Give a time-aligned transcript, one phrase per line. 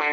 [0.00, 0.08] Good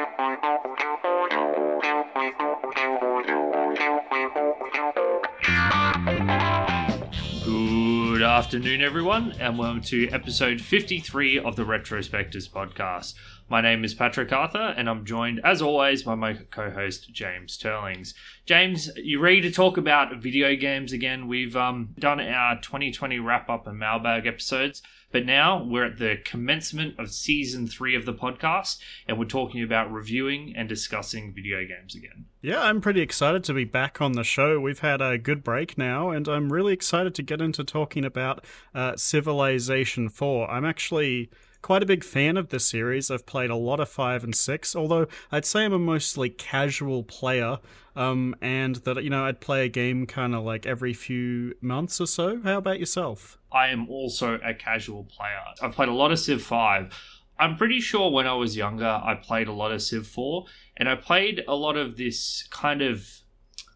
[8.21, 13.13] afternoon, everyone, and welcome to episode 53 of the Retrospectors podcast.
[13.47, 17.57] My name is Patrick Arthur, and I'm joined, as always, by my co host, James
[17.57, 18.13] Turlings.
[18.45, 21.29] James, you ready to talk about video games again?
[21.29, 24.81] We've um, done our 2020 wrap up and mailbag episodes,
[25.17, 28.77] but now we're at the commencement of season three of the podcast,
[29.07, 32.25] and we're talking about reviewing and discussing video games again.
[32.39, 34.59] Yeah, I'm pretty excited to be back on the show.
[34.59, 38.45] We've had a good break now, and I'm really excited to get into talking about
[38.75, 40.51] uh, Civilization 4.
[40.51, 43.09] I'm actually quite a big fan of the series.
[43.11, 47.03] I've played a lot of 5 and 6, although I'd say I'm a mostly casual
[47.03, 47.59] player,
[47.95, 51.99] um, and that, you know, I'd play a game kind of like every few months
[51.99, 52.41] or so.
[52.43, 53.37] How about yourself?
[53.51, 55.39] I am also a casual player.
[55.61, 56.93] I've played a lot of Civ 5.
[57.39, 60.45] I'm pretty sure when I was younger, I played a lot of Civ 4,
[60.77, 63.07] and I played a lot of this kind of.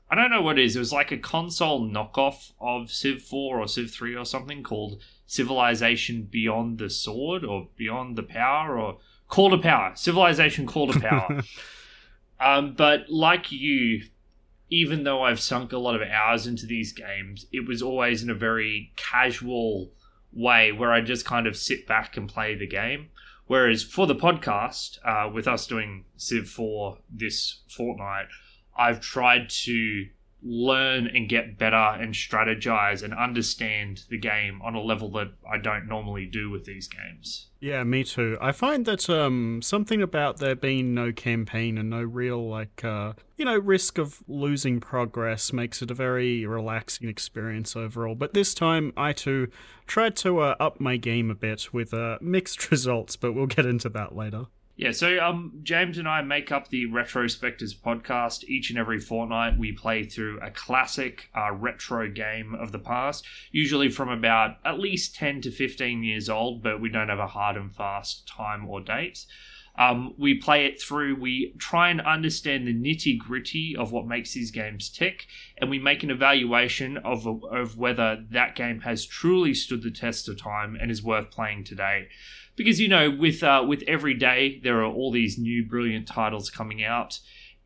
[0.10, 0.76] I don't know what it is.
[0.76, 5.02] It was like a console knockoff of Civ 4 or Civ 3 or something called
[5.32, 8.98] Civilization Beyond the Sword or Beyond the Power or
[9.30, 9.94] Call to Power.
[9.96, 11.42] Civilization Call to Power.
[12.42, 14.02] um, but like you,
[14.70, 18.30] even though I've sunk a lot of hours into these games, it was always in
[18.30, 19.94] a very casual
[20.34, 23.08] way where I just kind of sit back and play the game.
[23.48, 28.28] Whereas for the podcast, uh, with us doing Civ 4 this fortnight,
[28.78, 30.08] I've tried to
[30.44, 35.58] learn and get better and strategize and understand the game on a level that I
[35.58, 37.48] don't normally do with these games.
[37.60, 38.38] Yeah, me too.
[38.42, 43.14] I find that um, something about there being no campaign and no real, like, uh,
[43.38, 48.16] you know, risk of losing progress makes it a very relaxing experience overall.
[48.16, 49.48] But this time, I too
[49.86, 53.68] tried to uh, up my game a bit with uh, mixed results, but we'll get
[53.68, 54.46] into that later.
[54.82, 58.46] Yeah, so um, James and I make up the Retrospectors podcast.
[58.46, 63.24] Each and every fortnight, we play through a classic uh, retro game of the past,
[63.52, 67.28] usually from about at least 10 to 15 years old, but we don't have a
[67.28, 69.28] hard and fast time or date.
[69.78, 74.34] Um, we play it through, we try and understand the nitty gritty of what makes
[74.34, 75.28] these games tick,
[75.60, 80.28] and we make an evaluation of, of whether that game has truly stood the test
[80.28, 82.08] of time and is worth playing today
[82.56, 86.50] because you know with uh, with every day there are all these new brilliant titles
[86.50, 87.20] coming out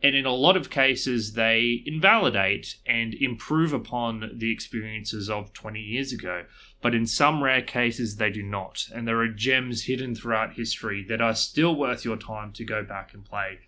[0.05, 5.79] and in a lot of cases they invalidate and improve upon the experiences of 20
[5.79, 6.43] years ago.
[6.81, 8.85] But in some rare cases they do not.
[8.93, 12.83] And there are gems hidden throughout history that are still worth your time to go
[12.83, 13.61] back and play.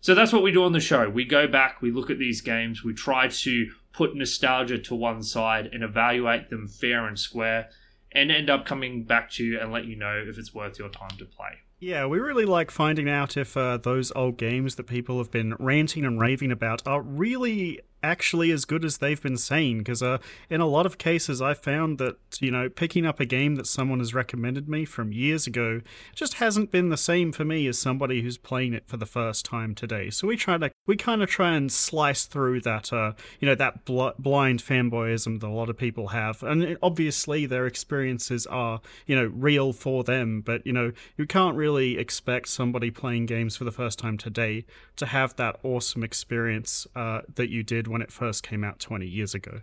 [0.00, 1.10] So that's what we do on the show.
[1.10, 5.22] We go back we look at these games we try to put nostalgia to one
[5.22, 7.68] side and evaluate them fair and square
[8.14, 10.88] and end up coming back to you and let you know if it's worth your
[10.88, 11.58] time to play.
[11.80, 15.56] Yeah, we really like finding out if uh, those old games that people have been
[15.58, 20.18] ranting and raving about are really actually as good as they've been saying because uh,
[20.50, 23.66] in a lot of cases i found that you know picking up a game that
[23.66, 25.80] someone has recommended me from years ago
[26.14, 29.44] just hasn't been the same for me as somebody who's playing it for the first
[29.44, 30.10] time today.
[30.10, 33.54] So we try to we kind of try and slice through that uh, you know
[33.54, 36.42] that bl- blind fanboyism that a lot of people have.
[36.42, 41.56] And obviously their experiences are you know real for them but you know you can't
[41.56, 44.64] really expect somebody playing games for the first time today
[44.96, 49.06] to have that awesome experience uh, that you did when it first came out 20
[49.06, 49.60] years ago.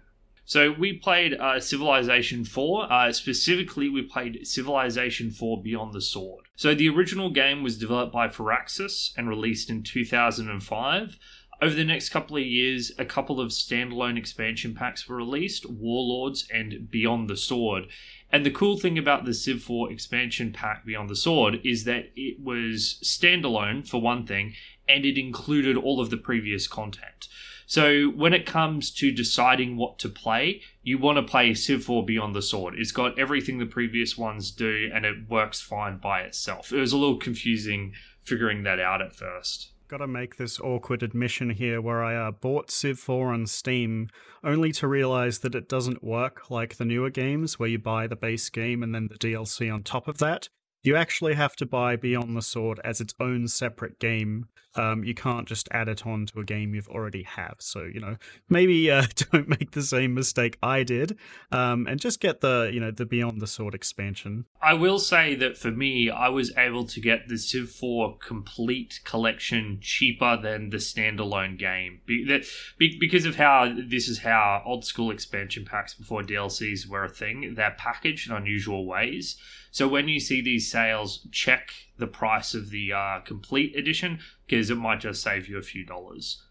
[0.50, 2.92] So we played uh, Civilization 4.
[2.92, 6.46] Uh, specifically, we played Civilization 4 Beyond the Sword.
[6.56, 11.20] So the original game was developed by Firaxis and released in 2005.
[11.62, 16.48] Over the next couple of years, a couple of standalone expansion packs were released Warlords
[16.52, 17.88] and Beyond the Sword.
[18.32, 22.12] And the cool thing about the Civ 4 expansion pack Beyond the Sword is that
[22.16, 24.56] it was standalone, for one thing,
[24.88, 27.28] and it included all of the previous content.
[27.70, 32.04] So when it comes to deciding what to play, you want to play Civ 4
[32.04, 32.74] Beyond the Sword.
[32.76, 36.74] It's got everything the previous ones do and it works fine by itself.
[36.74, 37.94] It was a little confusing
[38.24, 39.70] figuring that out at first.
[39.88, 44.10] Gotta make this awkward admission here where I uh, bought Civ 4 on Steam
[44.44, 48.16] only to realize that it doesn't work like the newer games where you buy the
[48.16, 50.50] base game and then the DLC on top of that.
[50.82, 55.16] You actually have to buy Beyond the Sword as its own separate game um, you
[55.16, 57.56] can't just add it on to a game you've already have.
[57.60, 58.18] So you know,
[58.50, 61.18] maybe uh, don't make the same mistake I did,
[61.52, 64.46] um, and just get the you know the Beyond the Sword expansion.
[64.62, 69.00] I will say that for me, I was able to get the Civ 4 complete
[69.04, 72.44] collection cheaper than the standalone game be- that,
[72.78, 77.10] be- because of how this is how old school expansion packs before DLCs were a
[77.10, 77.56] thing.
[77.56, 79.38] They're packaged in unusual ways.
[79.72, 84.70] So when you see these sales, check the price of the uh, complete edition because
[84.70, 86.42] it might just save you a few dollars.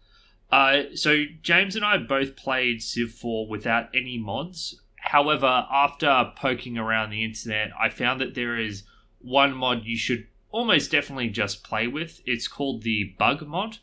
[0.51, 4.81] Uh, so James and I both played Civ 4 without any mods.
[4.97, 8.83] However, after poking around the internet, I found that there is
[9.19, 12.21] one mod you should almost definitely just play with.
[12.25, 13.77] It's called the bug mod.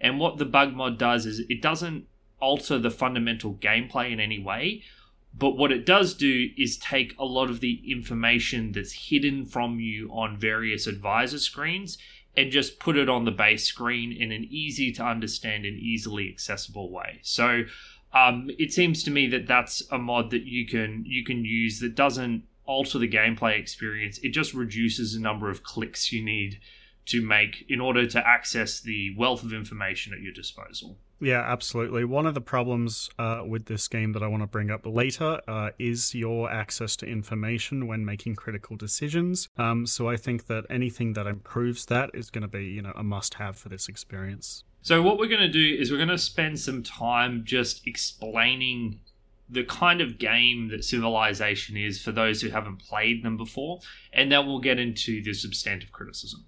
[0.00, 2.06] And what the bug mod does is it doesn't
[2.40, 4.82] alter the fundamental gameplay in any way,
[5.32, 9.80] but what it does do is take a lot of the information that's hidden from
[9.80, 11.98] you on various advisor screens
[12.36, 16.28] and just put it on the base screen in an easy to understand and easily
[16.28, 17.20] accessible way.
[17.22, 17.64] So
[18.12, 21.80] um, it seems to me that that's a mod that you can you can use
[21.80, 24.18] that doesn't alter the gameplay experience.
[24.18, 26.60] It just reduces the number of clicks you need
[27.06, 30.98] to make in order to access the wealth of information at your disposal.
[31.20, 32.04] Yeah, absolutely.
[32.04, 35.40] One of the problems uh, with this game that I want to bring up later
[35.46, 39.48] uh, is your access to information when making critical decisions.
[39.58, 42.92] Um, so I think that anything that improves that is going to be, you know,
[42.96, 44.64] a must-have for this experience.
[44.80, 49.00] So what we're going to do is we're going to spend some time just explaining
[49.46, 53.80] the kind of game that Civilization is for those who haven't played them before,
[54.12, 56.46] and then we'll get into the substantive criticism.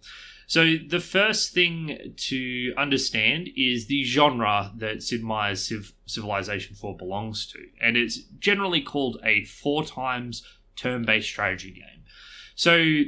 [0.52, 6.94] So the first thing to understand is the genre that Sid Meier's Civ- Civilization 4
[6.94, 10.42] belongs to, and it's generally called a four times
[10.76, 12.04] turn-based strategy game.
[12.54, 13.04] So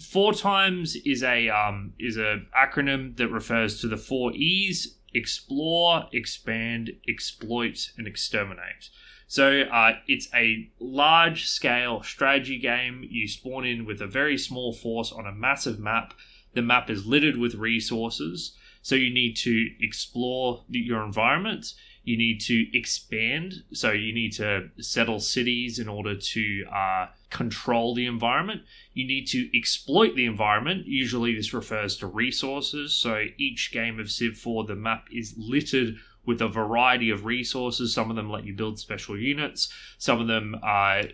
[0.00, 6.04] four times is a um, is a acronym that refers to the four E's: explore,
[6.12, 8.90] expand, exploit, and exterminate.
[9.26, 13.04] So uh, it's a large scale strategy game.
[13.10, 16.14] You spawn in with a very small force on a massive map
[16.54, 18.56] the map is littered with resources.
[18.82, 21.72] So you need to explore your environment.
[22.04, 23.64] You need to expand.
[23.72, 28.62] So you need to settle cities in order to uh, control the environment.
[28.92, 30.86] You need to exploit the environment.
[30.86, 32.92] Usually this refers to resources.
[32.92, 35.96] So each game of Civ 4, the map is littered
[36.26, 37.94] with a variety of resources.
[37.94, 39.72] Some of them let you build special units.
[39.98, 41.04] Some of them uh,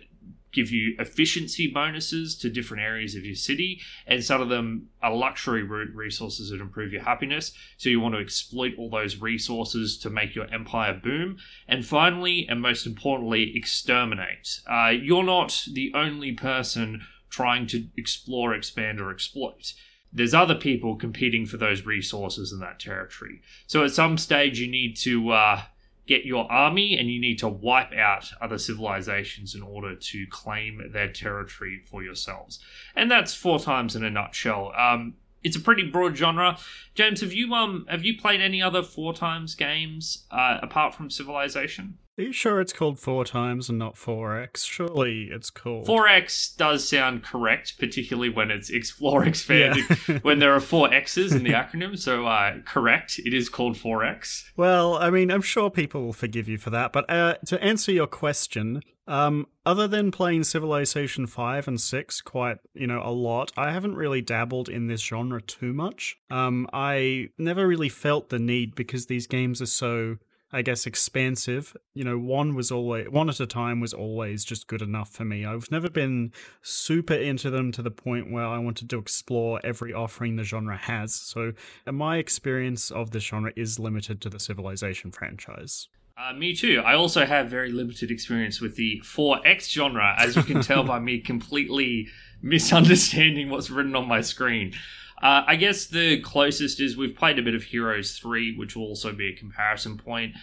[0.51, 5.13] give you efficiency bonuses to different areas of your city, and some of them are
[5.13, 7.53] luxury resources that improve your happiness.
[7.77, 11.37] So you want to exploit all those resources to make your empire boom.
[11.67, 14.61] And finally, and most importantly, exterminate.
[14.67, 19.73] Uh, you're not the only person trying to explore, expand, or exploit
[20.13, 23.41] there's other people competing for those resources in that territory.
[23.67, 25.61] So at some stage, you need to uh,
[26.07, 30.91] get your army and you need to wipe out other civilizations in order to claim
[30.91, 32.59] their territory for yourselves.
[32.95, 34.73] And that's four times in a nutshell.
[34.77, 36.57] Um, it's a pretty broad genre.
[36.93, 41.09] James, have you um have you played any other four times games uh, apart from
[41.09, 41.97] Civilization?
[42.17, 44.65] Are you sure it's called four times and not 4X?
[44.65, 45.87] Surely it's called.
[45.87, 50.19] 4X does sound correct, particularly when it's explore expanding, yeah.
[50.21, 51.97] when there are four X's in the acronym.
[51.97, 54.43] So, uh, correct, it is called 4X.
[54.57, 56.91] Well, I mean, I'm sure people will forgive you for that.
[56.91, 62.57] But uh, to answer your question, um, other than playing Civilization 5 and 6 quite,
[62.73, 66.17] you know, a lot, I haven't really dabbled in this genre too much.
[66.29, 70.17] Um, I never really felt the need because these games are so
[70.53, 71.75] I guess, expansive.
[71.93, 75.23] You know, one was always one at a time was always just good enough for
[75.23, 75.45] me.
[75.45, 79.93] I've never been super into them to the point where I wanted to explore every
[79.93, 81.13] offering the genre has.
[81.13, 81.53] So,
[81.89, 85.87] my experience of this genre is limited to the Civilization franchise.
[86.17, 86.83] Uh, me too.
[86.85, 90.99] I also have very limited experience with the 4X genre, as you can tell by
[90.99, 92.09] me completely
[92.41, 94.73] misunderstanding what's written on my screen.
[95.21, 98.85] Uh, I guess the closest is we've played a bit of Heroes 3, which will
[98.85, 100.33] also be a comparison point.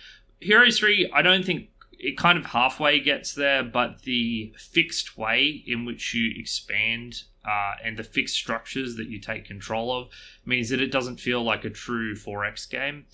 [0.40, 5.64] Heroes 3, I don't think it kind of halfway gets there, but the fixed way
[5.66, 10.08] in which you expand uh, and the fixed structures that you take control of
[10.44, 13.06] means that it doesn't feel like a true 4X game.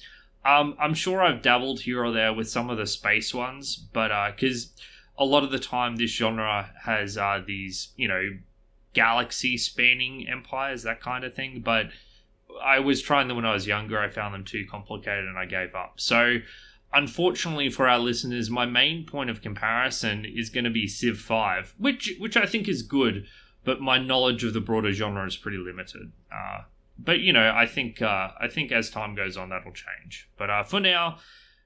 [0.45, 4.09] Um, I'm sure I've dabbled here or there with some of the space ones, but
[4.37, 8.39] because uh, a lot of the time this genre has uh, these, you know,
[8.95, 11.61] galaxy spanning empires, that kind of thing.
[11.61, 11.87] But
[12.63, 13.99] I was trying them when I was younger.
[13.99, 15.95] I found them too complicated and I gave up.
[15.97, 16.39] So,
[16.93, 21.75] unfortunately for our listeners, my main point of comparison is going to be Civ 5,
[21.79, 23.27] which which I think is good,
[23.65, 26.13] but my knowledge of the broader genre is pretty limited.
[26.33, 26.63] Uh,
[26.99, 30.29] but you know, I think uh, I think as time goes on, that'll change.
[30.39, 31.19] But uh, for now,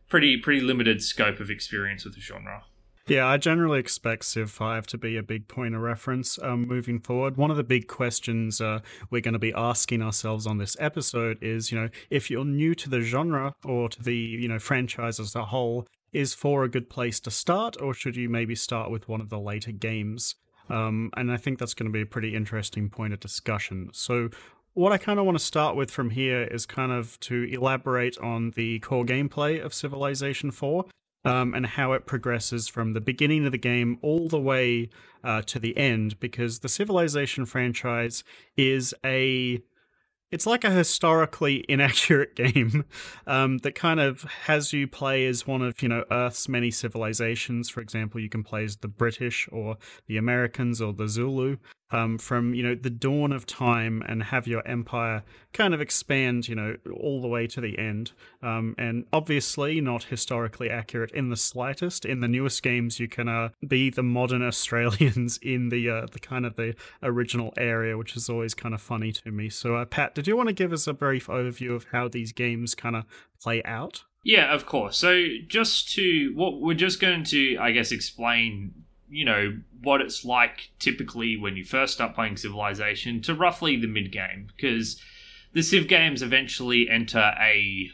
[0.09, 2.65] pretty pretty limited scope of experience with the genre.
[3.09, 7.01] Yeah, I generally expect Civ 5 to be a big point of reference um, moving
[7.01, 7.39] forward.
[7.39, 11.39] One of the big questions uh, we're going to be asking ourselves on this episode
[11.41, 15.19] is, you know, if you're new to the genre or to the, you know, franchise
[15.19, 18.91] as a whole, is 4 a good place to start, or should you maybe start
[18.91, 20.35] with one of the later games?
[20.69, 23.89] Um, and I think that's going to be a pretty interesting point of discussion.
[23.95, 24.29] So,
[24.75, 28.19] what I kind of want to start with from here is kind of to elaborate
[28.19, 30.85] on the core gameplay of Civilization 4
[31.25, 34.89] um, and how it progresses from the beginning of the game all the way
[35.25, 38.25] uh, to the end, because the Civilization franchise
[38.57, 39.61] is a
[40.31, 42.85] it's like a historically inaccurate game
[43.27, 47.69] um, that kind of has you play as one of you know Earth's many civilizations.
[47.69, 51.57] For example, you can play as the British or the Americans or the Zulu,
[51.91, 56.49] um, from you know the dawn of time and have your empire kind of expand
[56.49, 58.13] you know all the way to the end.
[58.43, 62.05] Um, and obviously not historically accurate in the slightest.
[62.05, 66.21] In the newest games you can uh, be the modern australians in the uh, the
[66.21, 69.49] kind of the original area which is always kind of funny to me.
[69.49, 72.33] So uh, pat did you want to give us a brief overview of how these
[72.33, 73.05] games kind of
[73.41, 74.05] play out?
[74.25, 74.99] Yeah of course.
[74.99, 80.25] So just to what we're just going to i guess explain you know what it's
[80.25, 85.01] like typically when you first start playing Civilization to roughly the mid game because
[85.53, 87.91] the Civ games eventually enter a,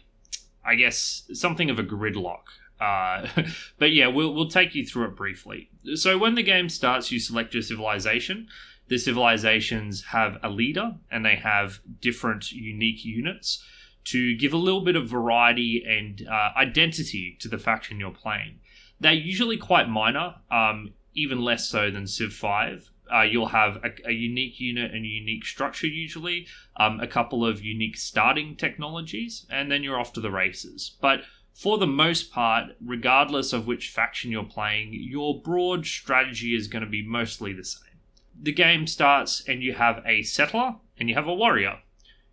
[0.64, 2.42] I guess, something of a gridlock.
[2.80, 3.26] Uh,
[3.78, 5.71] but yeah, we'll we'll take you through it briefly.
[5.94, 8.49] So when the game starts, you select your civilization.
[8.88, 13.64] The civilizations have a leader and they have different unique units
[14.04, 18.61] to give a little bit of variety and uh, identity to the faction you're playing.
[19.00, 20.35] They're usually quite minor.
[20.50, 22.90] Um, even less so than Civ 5.
[23.12, 26.47] Uh, you'll have a, a, unique unit and unique structure, usually,
[26.78, 30.97] um, a couple of unique starting technologies, and then you're off to the races.
[31.02, 31.21] But
[31.52, 36.85] for the most part, regardless of which faction you're playing, your broad strategy is going
[36.85, 38.00] to be mostly the same.
[38.40, 41.80] The game starts, and you have a settler and you have a warrior.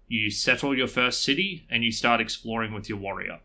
[0.08, 3.40] You settle your first city, and you start exploring with your warrior.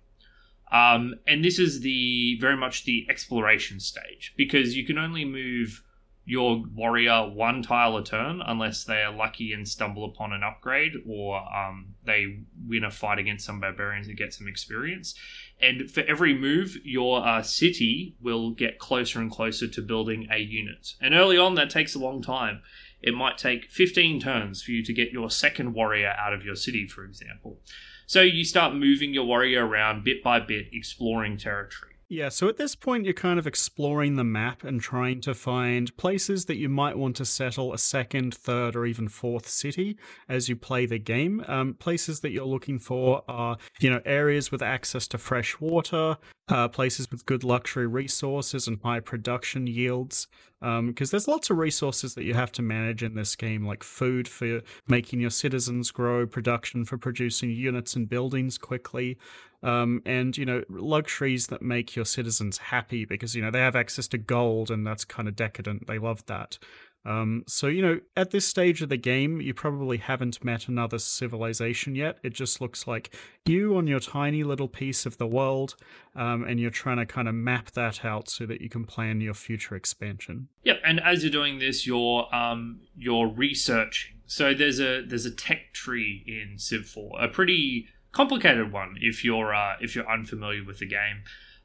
[0.72, 5.82] Um, and this is the very much the exploration stage because you can only move
[6.28, 10.92] your warrior one tile a turn unless they are lucky and stumble upon an upgrade
[11.08, 15.14] or um, they win a fight against some barbarians and get some experience.
[15.60, 20.38] And for every move, your uh, city will get closer and closer to building a
[20.38, 20.94] unit.
[21.00, 22.60] And early on, that takes a long time.
[23.00, 26.56] It might take 15 turns for you to get your second warrior out of your
[26.56, 27.60] city, for example.
[28.06, 31.95] So you start moving your warrior around bit by bit, exploring territory.
[32.08, 35.96] Yeah, so at this point, you're kind of exploring the map and trying to find
[35.96, 39.98] places that you might want to settle a second, third, or even fourth city
[40.28, 41.44] as you play the game.
[41.48, 46.16] Um, places that you're looking for are, you know, areas with access to fresh water,
[46.48, 50.28] uh, places with good luxury resources and high production yields.
[50.60, 53.82] Because um, there's lots of resources that you have to manage in this game, like
[53.82, 59.18] food for making your citizens grow, production for producing units and buildings quickly,
[59.66, 63.76] um, and you know luxuries that make your citizens happy because you know they have
[63.76, 65.86] access to gold and that's kind of decadent.
[65.86, 66.58] They love that.
[67.04, 70.98] Um, so, you know, at this stage of the game, you probably haven't met another
[70.98, 72.18] civilization yet.
[72.24, 75.76] It just looks like you on your tiny little piece of the world,
[76.16, 79.20] um, and you're trying to kind of map that out so that you can plan
[79.20, 80.48] your future expansion.
[80.64, 84.16] Yep, and as you're doing this, you're um, you're researching.
[84.26, 89.22] So there's a there's a tech tree in Civ 4, a pretty complicated one if
[89.22, 91.18] you're uh, if you're unfamiliar with the game,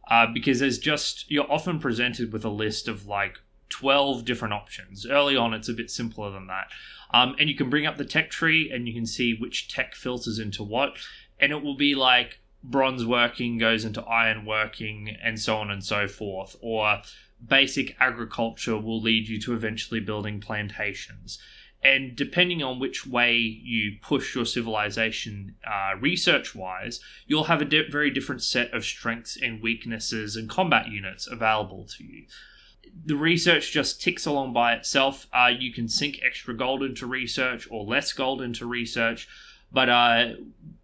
[0.09, 3.39] uh, because there's just you're often presented with a list of like
[3.69, 5.05] 12 different options.
[5.05, 6.67] Early on, it's a bit simpler than that.
[7.13, 9.95] Um, and you can bring up the tech tree and you can see which tech
[9.95, 10.97] filters into what.
[11.39, 15.83] And it will be like bronze working goes into iron working and so on and
[15.83, 16.57] so forth.
[16.61, 17.01] Or
[17.45, 21.39] basic agriculture will lead you to eventually building plantations.
[21.83, 27.65] And depending on which way you push your civilization uh, research wise, you'll have a
[27.65, 32.25] di- very different set of strengths and weaknesses and combat units available to you
[33.05, 35.27] the research just ticks along by itself.
[35.33, 39.27] Uh, you can sink extra gold into research or less gold into research,
[39.71, 40.33] but uh,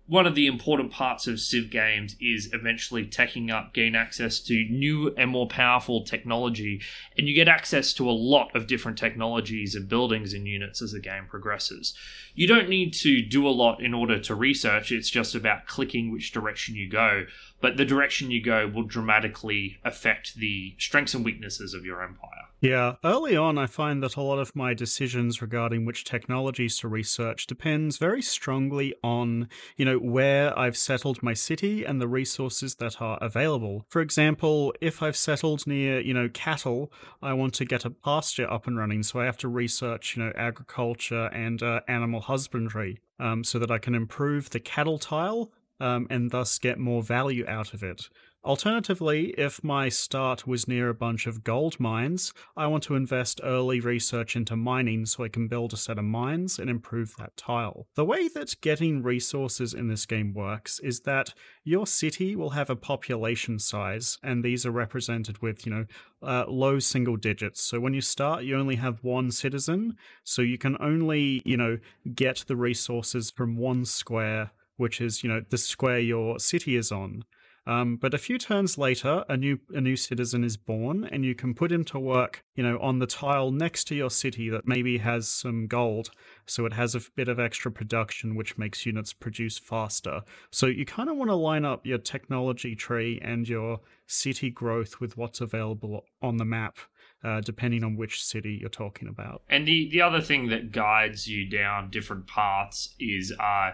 [0.07, 4.65] one of the important parts of Civ games is eventually taking up, gain access to
[4.69, 6.81] new and more powerful technology,
[7.17, 10.93] and you get access to a lot of different technologies and buildings and units as
[10.93, 11.93] the game progresses.
[12.35, 16.11] You don't need to do a lot in order to research, it's just about clicking
[16.11, 17.25] which direction you go,
[17.61, 22.47] but the direction you go will dramatically affect the strengths and weaknesses of your empire.
[22.59, 26.87] Yeah, early on, I find that a lot of my decisions regarding which technologies to
[26.87, 32.75] research depends very strongly on, you know, where I've settled my city and the resources
[32.75, 33.85] that are available.
[33.89, 38.51] For example, if I've settled near, you know, cattle, I want to get a pasture
[38.51, 43.01] up and running, so I have to research, you know, agriculture and uh, animal husbandry
[43.19, 47.45] um, so that I can improve the cattle tile um, and thus get more value
[47.47, 48.09] out of it.
[48.47, 53.41] Alternatively, if my start was near a bunch of gold mines, I want to invest
[53.43, 57.35] early research into mining so I can build a set of mines and improve that
[57.35, 57.87] tile.
[57.95, 61.33] The way that getting resources in this game works is that
[61.65, 65.85] your city will have a population size, and these are represented with, you know,
[66.23, 67.61] uh, low single digits.
[67.61, 71.79] So when you start, you only have one citizen, so you can only, you know,
[72.15, 76.91] get the resources from one square, which is, you know, the square your city is
[76.91, 77.23] on.
[77.67, 81.35] Um, but a few turns later, a new a new citizen is born, and you
[81.35, 84.65] can put him to work, you know, on the tile next to your city that
[84.65, 86.11] maybe has some gold,
[86.45, 90.21] so it has a bit of extra production, which makes units produce faster.
[90.49, 95.01] So you kind of want to line up your technology tree and your city growth
[95.01, 96.77] with what's available on the map.
[97.23, 99.41] Uh, depending on which city you're talking about.
[99.49, 103.71] And the, the other thing that guides you down different paths is uh,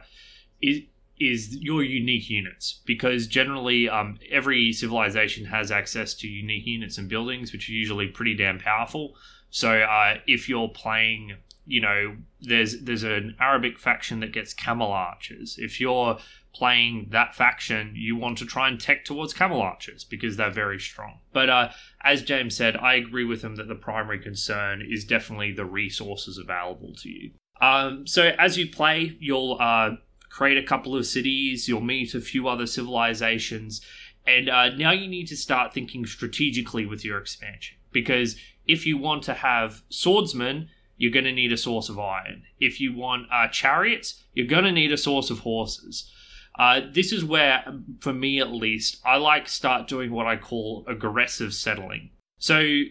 [0.62, 0.84] is
[1.24, 7.08] is your unique units because generally um, every civilization has access to unique units and
[7.08, 9.16] buildings which are usually pretty damn powerful.
[9.50, 14.92] So uh, if you're playing you know there's there's an arabic faction that gets camel
[14.92, 15.56] archers.
[15.58, 16.18] If you're
[16.54, 20.80] playing that faction you want to try and tech towards camel archers because they're very
[20.80, 21.20] strong.
[21.32, 21.70] But uh,
[22.04, 26.38] as james said i agree with him that the primary concern is definitely the resources
[26.38, 27.32] available to you.
[27.62, 29.92] Um, so as you play you'll uh,
[30.34, 33.82] create a couple of cities, you'll meet a few other civilizations,
[34.26, 37.78] and uh, now you need to start thinking strategically with your expansion.
[37.92, 38.36] Because
[38.66, 42.44] if you want to have swordsmen, you're going to need a source of iron.
[42.60, 46.10] If you want uh, chariots, you're going to need a source of horses.
[46.58, 47.64] Uh, this is where,
[48.00, 52.10] for me at least, I like start doing what I call aggressive settling.
[52.40, 52.84] So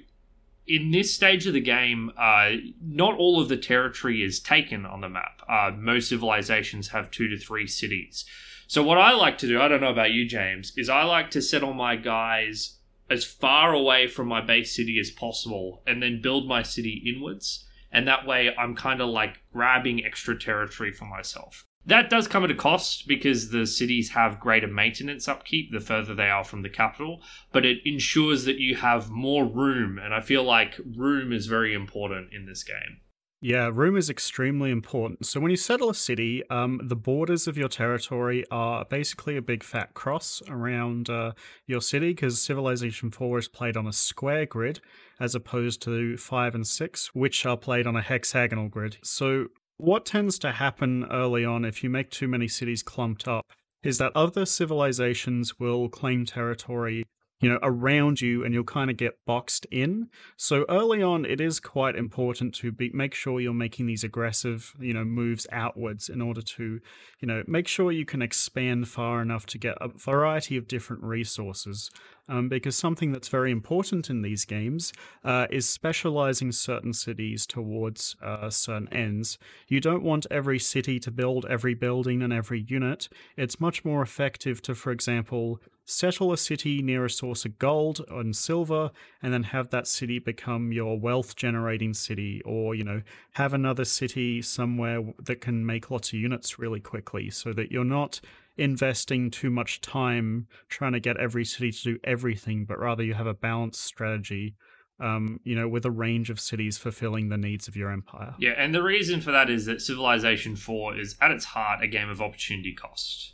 [0.67, 2.51] in this stage of the game, uh,
[2.81, 5.43] not all of the territory is taken on the map.
[5.49, 8.25] Uh, most civilizations have two to three cities.
[8.67, 11.31] So, what I like to do, I don't know about you, James, is I like
[11.33, 12.79] to settle my guys
[13.11, 17.67] as far away from my base city as possible and then build my city inwards.
[17.91, 21.67] And that way, I'm kind of like grabbing extra territory for myself.
[21.85, 26.15] That does come at a cost because the cities have greater maintenance upkeep the further
[26.15, 30.21] they are from the capital, but it ensures that you have more room, and I
[30.21, 33.01] feel like room is very important in this game.
[33.45, 35.27] Yeah, room is extremely important.
[35.27, 39.43] So when you settle a city, um, the borders of your territory are basically a
[39.43, 41.33] big fat cross around uh,
[41.67, 44.81] your city because Civilization 4 is played on a square grid
[45.19, 48.99] as opposed to 5 and 6, which are played on a hexagonal grid.
[49.03, 49.49] So
[49.83, 53.45] what tends to happen early on if you make too many cities clumped up
[53.83, 57.05] is that other civilizations will claim territory
[57.43, 61.41] you know around you and you'll kind of get boxed in so early on it
[61.41, 66.09] is quite important to be make sure you're making these aggressive you know moves outwards
[66.09, 66.81] in order to
[67.21, 71.03] you know make sure you can expand far enough to get a variety of different
[71.03, 71.91] resources
[72.29, 74.93] um, because something that's very important in these games
[75.25, 79.39] uh, is specializing certain cities towards uh, certain ends.
[79.69, 83.09] You don't want every city to build every building and every unit.
[83.37, 88.05] It's much more effective to, for example, settle a city near a source of gold
[88.09, 88.91] and silver
[89.21, 93.85] and then have that city become your wealth generating city or you know have another
[93.85, 98.21] city somewhere that can make lots of units really quickly so that you're not
[98.57, 103.15] investing too much time trying to get every city to do everything but rather you
[103.15, 104.55] have a balanced strategy
[105.01, 108.35] um, you know, with a range of cities fulfilling the needs of your empire.
[108.39, 111.89] Yeah, and the reason for that is that Civilization 4 is at its heart a
[111.89, 113.33] game of opportunity cost.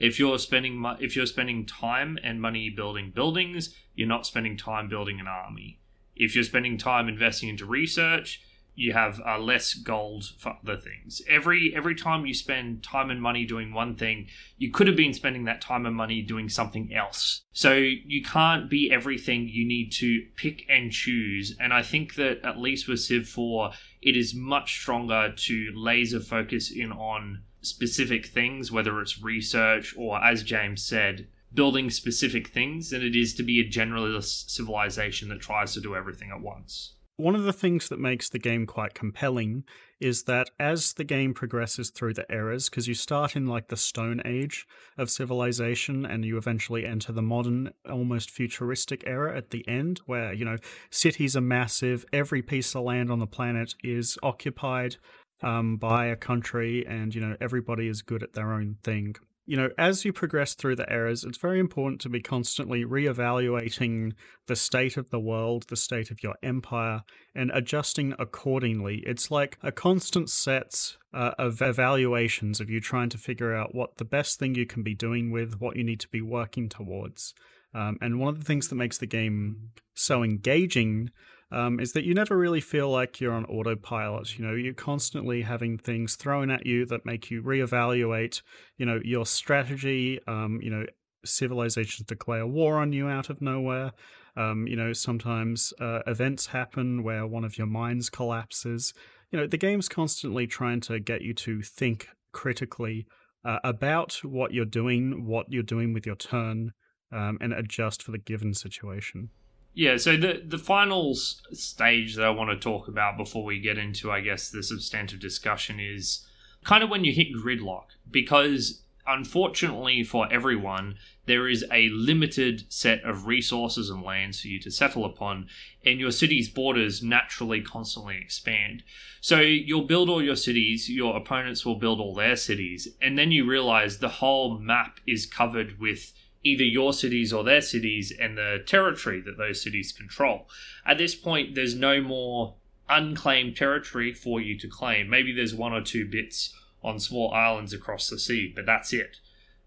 [0.00, 4.88] If you're spending if you're spending time and money building buildings, you're not spending time
[4.88, 5.78] building an army.
[6.16, 8.42] If you're spending time investing into research,
[8.74, 11.20] you have uh, less gold for other things.
[11.28, 15.12] Every every time you spend time and money doing one thing, you could have been
[15.12, 17.42] spending that time and money doing something else.
[17.52, 19.48] So you can't be everything.
[19.48, 21.54] You need to pick and choose.
[21.60, 26.20] And I think that at least with Civ 4, it is much stronger to laser
[26.20, 32.90] focus in on specific things, whether it's research or, as James said, building specific things,
[32.90, 36.94] than it is to be a generalist civilization that tries to do everything at once.
[37.16, 39.64] One of the things that makes the game quite compelling
[40.00, 43.76] is that as the game progresses through the eras, because you start in like the
[43.76, 49.68] Stone Age of civilization and you eventually enter the modern, almost futuristic era at the
[49.68, 50.56] end, where, you know,
[50.88, 54.96] cities are massive, every piece of land on the planet is occupied
[55.42, 59.16] um, by a country, and you know everybody is good at their own thing.
[59.50, 64.12] you know, as you progress through the eras, it's very important to be constantly reevaluating
[64.46, 67.02] the state of the world, the state of your empire,
[67.34, 69.02] and adjusting accordingly.
[69.04, 73.96] It's like a constant set uh, of evaluations of you trying to figure out what
[73.96, 77.34] the best thing you can be doing with, what you need to be working towards.
[77.74, 81.10] Um, and one of the things that makes the game so engaging
[81.52, 84.38] um, is that you never really feel like you're on autopilot.
[84.38, 88.42] You know, you're constantly having things thrown at you that make you reevaluate,
[88.76, 90.20] you know, your strategy.
[90.26, 90.86] Um, you know,
[91.24, 93.92] civilizations declare war on you out of nowhere.
[94.36, 98.94] Um, you know, sometimes uh, events happen where one of your mines collapses.
[99.30, 103.06] You know, the game's constantly trying to get you to think critically
[103.44, 106.72] uh, about what you're doing, what you're doing with your turn,
[107.12, 109.30] um, and adjust for the given situation.
[109.72, 113.78] Yeah, so the the final stage that I want to talk about before we get
[113.78, 116.26] into, I guess, the substantive discussion is
[116.64, 123.02] kind of when you hit gridlock, because unfortunately for everyone, there is a limited set
[123.04, 125.48] of resources and lands for you to settle upon,
[125.84, 128.82] and your city's borders naturally constantly expand.
[129.20, 133.30] So you'll build all your cities, your opponents will build all their cities, and then
[133.30, 138.36] you realize the whole map is covered with either your cities or their cities and
[138.36, 140.48] the territory that those cities control.
[140.86, 142.54] At this point, there's no more
[142.88, 145.08] unclaimed territory for you to claim.
[145.08, 149.18] Maybe there's one or two bits on small islands across the sea, but that's it.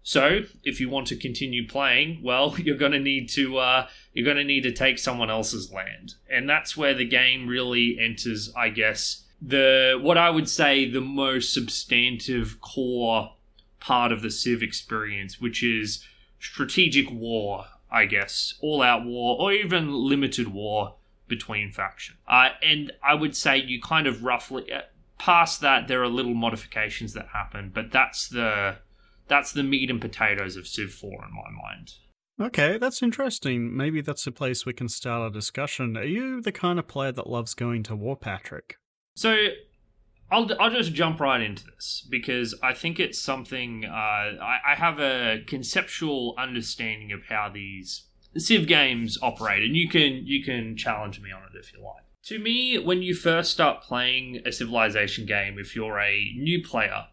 [0.06, 4.24] So, if you want to continue playing, well, you're going to need to uh, you're
[4.24, 8.52] going to need to take someone else's land, and that's where the game really enters,
[8.54, 13.32] I guess, the what I would say the most substantive core
[13.80, 16.04] part of the Civ experience, which is
[16.44, 22.18] strategic war, I guess, all out war, or even limited war between factions.
[22.28, 24.82] Uh, and I would say you kind of roughly uh,
[25.18, 28.76] past that there are little modifications that happen, but that's the
[29.26, 31.92] that's the meat and potatoes of Civ 4 in my mind.
[32.38, 33.74] Okay, that's interesting.
[33.74, 35.96] Maybe that's a place we can start a discussion.
[35.96, 38.76] Are you the kind of player that loves going to war, Patrick?
[39.16, 39.48] So
[40.30, 44.74] I'll, I'll just jump right into this because I think it's something uh, I, I
[44.74, 48.04] have a conceptual understanding of how these
[48.36, 52.02] Civ games operate, and you can you can challenge me on it if you like.
[52.24, 57.06] To me, when you first start playing a Civilization game, if you're a new player,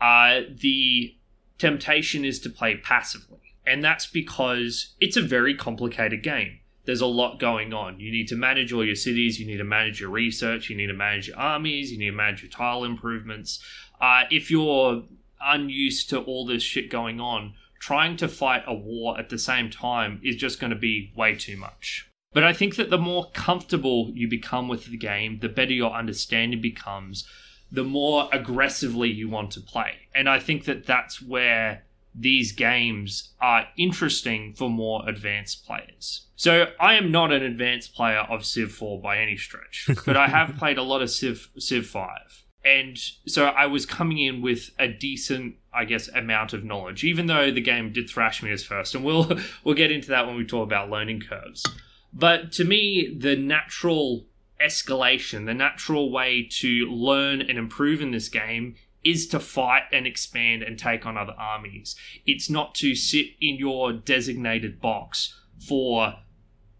[0.00, 1.16] uh, the
[1.58, 7.06] temptation is to play passively, and that's because it's a very complicated game there's a
[7.06, 8.00] lot going on.
[8.00, 10.88] You need to manage all your cities, you need to manage your research, you need
[10.88, 13.62] to manage your armies, you need to manage your tile improvements.
[14.00, 15.04] Uh, if you're
[15.40, 19.68] unused to all this shit going on, trying to fight a war at the same
[19.68, 22.08] time is just going to be way too much.
[22.32, 25.92] But I think that the more comfortable you become with the game, the better your
[25.92, 27.28] understanding becomes,
[27.70, 30.08] the more aggressively you want to play.
[30.14, 36.26] And I think that that's where these games are interesting for more advanced players.
[36.36, 40.28] So I am not an advanced player of Civ 4 by any stretch, but I
[40.28, 42.44] have played a lot of Civ Civ 5.
[42.64, 42.96] And
[43.26, 47.50] so I was coming in with a decent, I guess, amount of knowledge, even though
[47.50, 50.44] the game did thrash me as first, and we'll we'll get into that when we
[50.44, 51.64] talk about learning curves.
[52.12, 54.26] But to me, the natural
[54.60, 60.06] escalation, the natural way to learn and improve in this game is to fight and
[60.06, 61.96] expand and take on other armies.
[62.26, 66.14] It's not to sit in your designated box for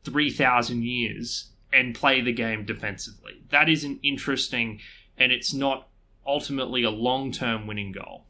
[0.05, 3.43] 3,000 years and play the game defensively.
[3.51, 4.81] That isn't interesting
[5.17, 5.89] and it's not
[6.27, 8.27] ultimately a long term winning goal.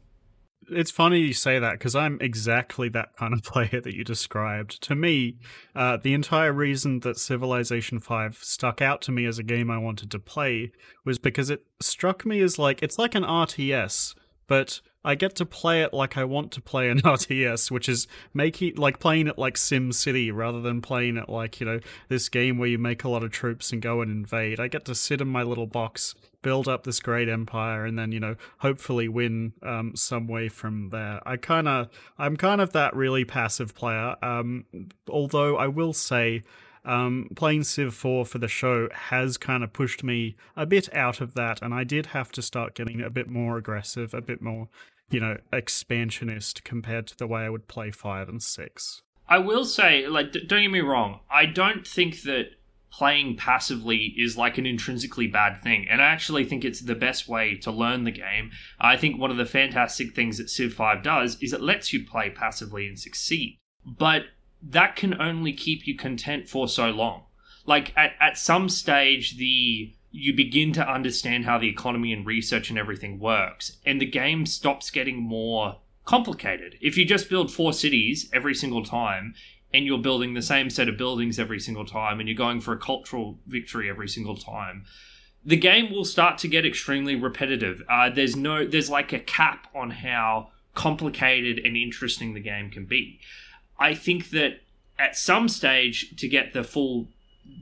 [0.75, 4.81] It's funny you say that because I'm exactly that kind of player that you described.
[4.83, 5.37] To me,
[5.75, 9.77] uh, the entire reason that Civilization 5 stuck out to me as a game I
[9.77, 10.71] wanted to play
[11.05, 14.15] was because it struck me as like, it's like an RTS,
[14.47, 18.07] but I get to play it like I want to play an RTS, which is
[18.33, 22.29] making like playing it like Sim City rather than playing it like, you know, this
[22.29, 24.59] game where you make a lot of troops and go and invade.
[24.59, 28.11] I get to sit in my little box, build up this great empire, and then,
[28.11, 31.21] you know, hopefully win um, some way from there.
[31.25, 34.15] I kind of, I'm kind of that really passive player.
[34.21, 34.65] Um,
[35.09, 36.43] although I will say,
[36.85, 41.21] um, playing Civ 4 for the show has kind of pushed me a bit out
[41.21, 44.41] of that, and I did have to start getting a bit more aggressive, a bit
[44.41, 44.67] more
[45.09, 49.01] you know, expansionist compared to the way I would play five and six.
[49.27, 52.51] I will say, like, don't get me wrong, I don't think that
[52.93, 55.87] playing passively is like an intrinsically bad thing.
[55.89, 58.51] And I actually think it's the best way to learn the game.
[58.79, 62.05] I think one of the fantastic things that Civ 5 does is it lets you
[62.05, 63.57] play passively and succeed.
[63.83, 64.25] But
[64.61, 67.23] that can only keep you content for so long.
[67.65, 72.69] Like at, at some stage the you begin to understand how the economy and research
[72.69, 76.77] and everything works, and the game stops getting more complicated.
[76.79, 79.33] If you just build four cities every single time
[79.73, 82.73] and you're building the same set of buildings every single time and you're going for
[82.73, 84.85] a cultural victory every single time,
[85.43, 87.81] the game will start to get extremely repetitive.
[87.89, 92.85] Uh, there's no, there's like a cap on how complicated and interesting the game can
[92.85, 93.19] be.
[93.79, 94.61] I think that
[94.99, 97.07] at some stage, to get the full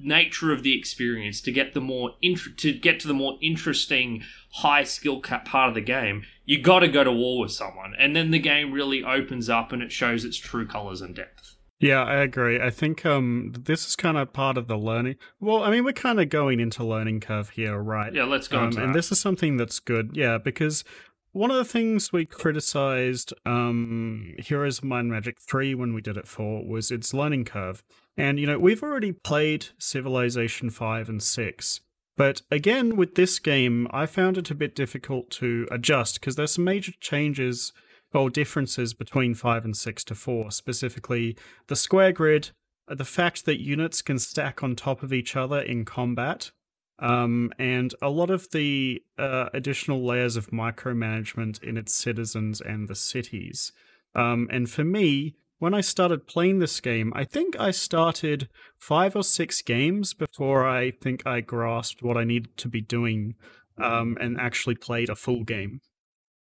[0.01, 4.23] nature of the experience, to get the more int- to get to the more interesting
[4.55, 7.93] high skill cap part of the game, you got to go to war with someone,
[7.97, 11.55] and then the game really opens up and it shows its true colors and depth.
[11.79, 12.61] Yeah, I agree.
[12.61, 15.15] I think um, this is kind of part of the learning.
[15.39, 18.13] Well, I mean, we're kind of going into learning curve here, right?
[18.13, 18.59] Yeah, let's go.
[18.59, 20.83] Um, and this is something that's good, yeah, because
[21.31, 26.01] one of the things we criticized um, Heroes of Might and Magic 3 when we
[26.01, 27.83] did it for was its learning curve.
[28.17, 31.79] And, you know, we've already played Civilization 5 and 6.
[32.17, 36.53] But again, with this game, I found it a bit difficult to adjust because there's
[36.53, 37.71] some major changes
[38.13, 42.51] or differences between 5 and 6 to 4, specifically the square grid,
[42.87, 46.51] the fact that units can stack on top of each other in combat,
[46.99, 52.87] um, and a lot of the uh, additional layers of micromanagement in its citizens and
[52.87, 53.71] the cities.
[54.13, 59.15] Um, and for me, when I started playing this game, I think I started five
[59.15, 63.35] or six games before I think I grasped what I needed to be doing
[63.77, 65.79] um, and actually played a full game.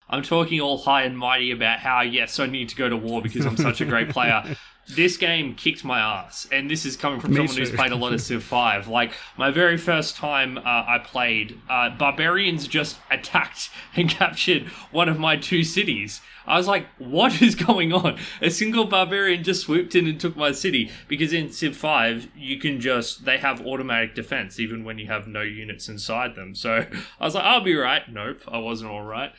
[0.09, 3.21] I'm talking all high and mighty about how, yes, I need to go to war
[3.21, 4.55] because I'm such a great player.
[4.95, 7.95] this game kicked my ass, and this is coming from Me someone who's played a
[7.95, 8.87] lot of Civ 5.
[8.87, 15.09] Like, my very first time uh, I played, uh, barbarians just attacked and captured one
[15.09, 16.21] of my two cities.
[16.45, 18.17] I was like, what is going on?
[18.41, 20.89] A single barbarian just swooped in and took my city.
[21.09, 25.27] Because in Civ 5, you can just, they have automatic defense even when you have
[25.27, 26.55] no units inside them.
[26.55, 26.85] So
[27.19, 28.03] I was like, I'll be right.
[28.09, 29.33] Nope, I wasn't alright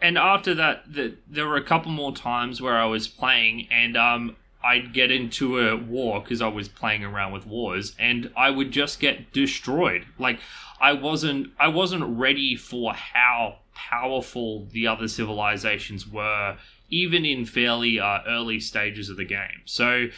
[0.00, 3.96] and after that, the, there were a couple more times where I was playing, and
[3.96, 8.50] um, I'd get into a war because I was playing around with wars, and I
[8.50, 10.06] would just get destroyed.
[10.18, 10.38] Like
[10.80, 16.56] I wasn't, I wasn't ready for how powerful the other civilizations were,
[16.90, 19.62] even in fairly uh, early stages of the game.
[19.64, 20.08] So,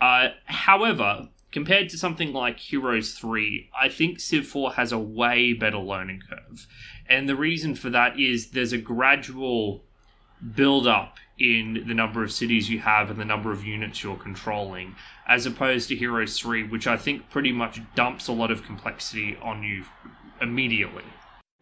[0.00, 5.52] uh, however, compared to something like Heroes 3, I think Civ 4 has a way
[5.52, 6.66] better learning curve.
[7.10, 9.82] And the reason for that is there's a gradual
[10.54, 14.16] build up in the number of cities you have and the number of units you're
[14.16, 14.94] controlling,
[15.26, 19.36] as opposed to Heroes 3, which I think pretty much dumps a lot of complexity
[19.42, 19.84] on you
[20.40, 21.04] immediately.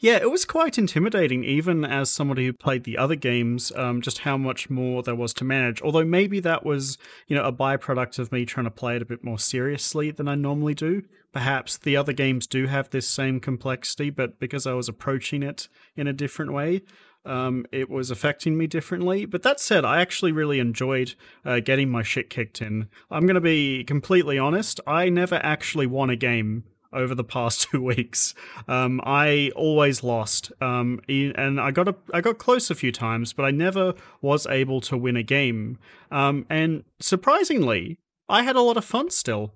[0.00, 4.18] Yeah, it was quite intimidating, even as somebody who played the other games, um, just
[4.18, 5.82] how much more there was to manage.
[5.82, 9.06] Although maybe that was, you know, a byproduct of me trying to play it a
[9.06, 11.02] bit more seriously than I normally do.
[11.32, 15.68] Perhaps the other games do have this same complexity, but because I was approaching it
[15.96, 16.82] in a different way,
[17.24, 19.24] um, it was affecting me differently.
[19.24, 22.88] But that said, I actually really enjoyed uh, getting my shit kicked in.
[23.10, 27.62] I'm going to be completely honest, I never actually won a game over the past
[27.70, 28.34] two weeks.
[28.66, 33.32] Um, I always lost, um, and I got a, I got close a few times,
[33.32, 35.78] but I never was able to win a game.
[36.10, 37.98] Um, and surprisingly,
[38.28, 39.54] I had a lot of fun still.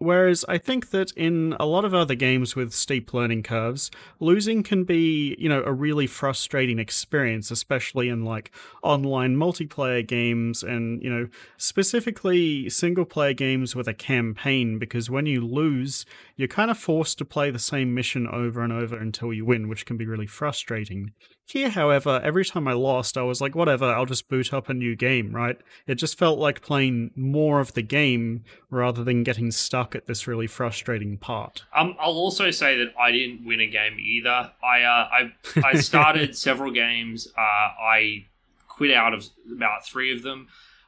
[0.00, 4.62] Whereas I think that in a lot of other games with steep learning curves, losing
[4.62, 8.52] can be, you know, a really frustrating experience, especially in like
[8.84, 15.26] online multiplayer games and, you know, specifically single player games with a campaign, because when
[15.26, 16.06] you lose,
[16.38, 19.68] you're kind of forced to play the same mission over and over until you win,
[19.68, 21.10] which can be really frustrating.
[21.44, 24.74] Here, however, every time I lost, I was like, whatever, I'll just boot up a
[24.74, 25.56] new game, right?
[25.88, 30.28] It just felt like playing more of the game rather than getting stuck at this
[30.28, 31.64] really frustrating part.
[31.74, 34.52] Um, I'll also say that I didn't win a game either.
[34.62, 35.32] I uh, I
[35.64, 37.26] I started several games.
[37.36, 38.26] Uh, I
[38.68, 40.46] quit out of about three of them.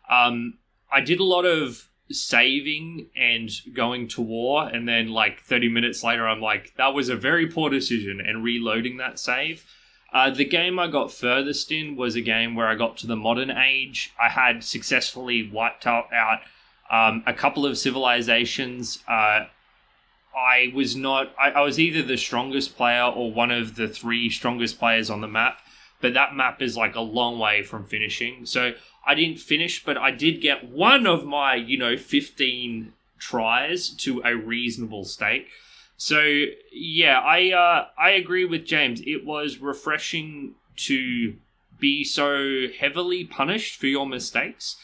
[0.08, 0.58] Um,
[0.92, 6.02] I did a lot of saving and going to war, and then like thirty minutes
[6.02, 9.64] later, I'm like, that was a very poor decision, and reloading that save.
[10.12, 13.16] Uh, the game I got furthest in was a game where I got to the
[13.16, 14.12] modern age.
[14.20, 16.40] I had successfully wiped out, out
[16.90, 18.98] um, a couple of civilizations.
[19.06, 19.46] Uh,
[20.36, 21.32] I was not.
[21.38, 25.20] I, I was either the strongest player or one of the three strongest players on
[25.20, 25.60] the map,
[26.00, 28.46] but that map is like a long way from finishing.
[28.46, 28.72] So
[29.06, 34.22] I didn't finish, but I did get one of my, you know, 15 tries to
[34.24, 35.46] a reasonable state.
[35.96, 39.02] So yeah, I uh, I agree with James.
[39.04, 41.34] It was refreshing to
[41.78, 44.76] be so heavily punished for your mistakes.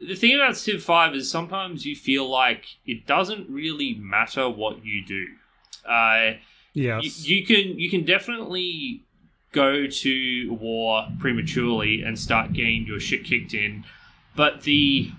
[0.00, 4.84] The thing about Civ 5 is sometimes you feel like it doesn't really matter what
[4.84, 5.26] you do.
[5.88, 6.38] Uh,
[6.74, 7.26] Yes.
[7.26, 9.02] you, you can you can definitely
[9.52, 13.84] go to war prematurely and start getting your shit kicked in.
[14.34, 15.12] But the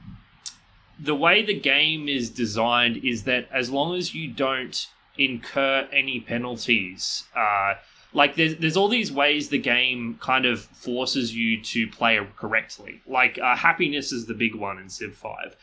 [1.00, 6.20] the way the game is designed is that as long as you don't incur any
[6.20, 7.76] penalties, uh,
[8.14, 13.02] like there's there's all these ways the game kind of forces you to play correctly.
[13.08, 15.56] Like uh, happiness is the big one in Civ Five.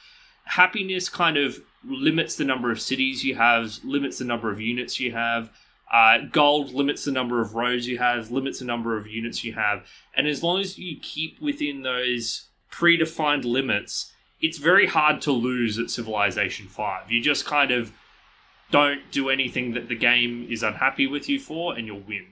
[0.45, 4.99] Happiness kind of limits the number of cities you have, limits the number of units
[4.99, 5.51] you have.
[5.93, 9.55] Uh, gold limits the number of roads you have, limits the number of units you
[9.55, 9.85] have,
[10.17, 15.79] and as long as you keep within those predefined limits, it's very hard to lose
[15.79, 17.11] at Civilization 5.
[17.11, 17.93] You just kind of
[18.71, 22.27] don't do anything that the game is unhappy with you for, and you'll win.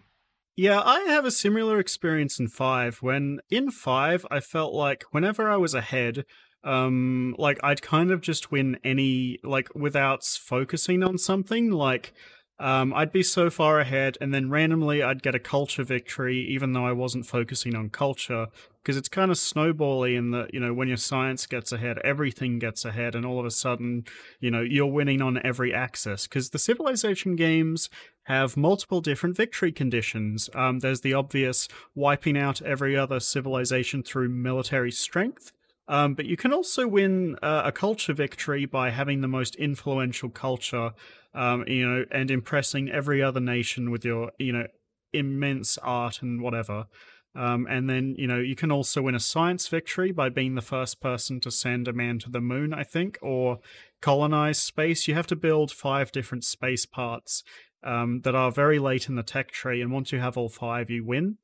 [0.57, 5.49] Yeah, I have a similar experience in 5 when in 5 I felt like whenever
[5.49, 6.25] I was ahead,
[6.65, 12.13] um like I'd kind of just win any like without focusing on something like
[12.61, 16.73] um, I'd be so far ahead, and then randomly I'd get a culture victory, even
[16.73, 18.49] though I wasn't focusing on culture,
[18.83, 22.59] because it's kind of snowbally in that you know when your science gets ahead, everything
[22.59, 24.05] gets ahead, and all of a sudden,
[24.41, 26.27] you know, you're winning on every axis.
[26.27, 27.89] Because the civilization games
[28.25, 30.51] have multiple different victory conditions.
[30.55, 35.53] Um, there's the obvious wiping out every other civilization through military strength.
[35.89, 40.29] Um, but you can also win uh, a culture victory by having the most influential
[40.29, 40.93] culture
[41.35, 44.67] um, you know, and impressing every other nation with your, you know,
[45.13, 46.87] immense art and whatever.
[47.35, 50.63] Um, and then, you know, you can also win a science victory by being the
[50.63, 53.59] first person to send a man to the moon, I think, or
[54.01, 55.07] colonize space.
[55.07, 57.45] You have to build five different space parts
[57.85, 59.81] um, that are very late in the tech tree.
[59.81, 61.37] And once you have all five, you win.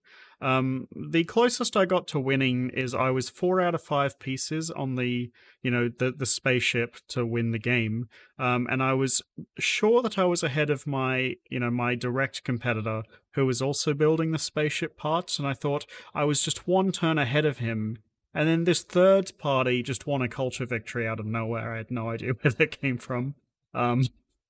[0.44, 4.70] Um, the closest I got to winning is I was four out of five pieces
[4.70, 5.30] on the,
[5.62, 9.22] you know, the the spaceship to win the game, um, and I was
[9.58, 13.94] sure that I was ahead of my, you know, my direct competitor who was also
[13.94, 17.96] building the spaceship parts, and I thought I was just one turn ahead of him.
[18.34, 21.72] And then this third party just won a culture victory out of nowhere.
[21.72, 23.34] I had no idea where that came from.
[23.72, 24.02] Um,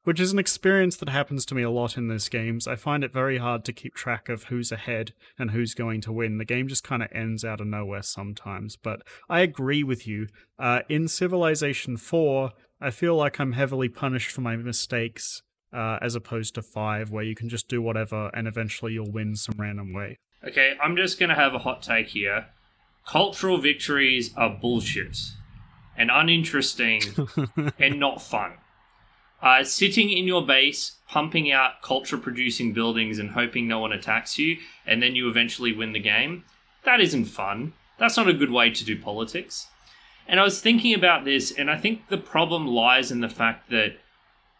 [0.05, 2.69] which is an experience that happens to me a lot in these games.
[2.69, 6.13] I find it very hard to keep track of who's ahead and who's going to
[6.13, 6.39] win.
[6.39, 8.77] The game just kind of ends out of nowhere sometimes.
[8.77, 10.29] But I agree with you.
[10.59, 15.43] Uh, in Civilization 4, I feel like I'm heavily punished for my mistakes.
[15.73, 19.35] Uh, as opposed to five, where you can just do whatever and eventually you'll win
[19.35, 20.17] some random way.
[20.47, 22.47] Okay, I'm just gonna have a hot take here.
[23.05, 25.19] Cultural victories are bullshit
[25.97, 27.03] and uninteresting
[27.79, 28.53] and not fun.
[29.45, 34.39] Uh, sitting in your base, pumping out culture producing buildings and hoping no one attacks
[34.39, 36.43] you, and then you eventually win the game,
[36.85, 37.75] that isn't fun.
[37.99, 39.67] That's not a good way to do politics.
[40.27, 43.69] And I was thinking about this, and I think the problem lies in the fact
[43.69, 43.99] that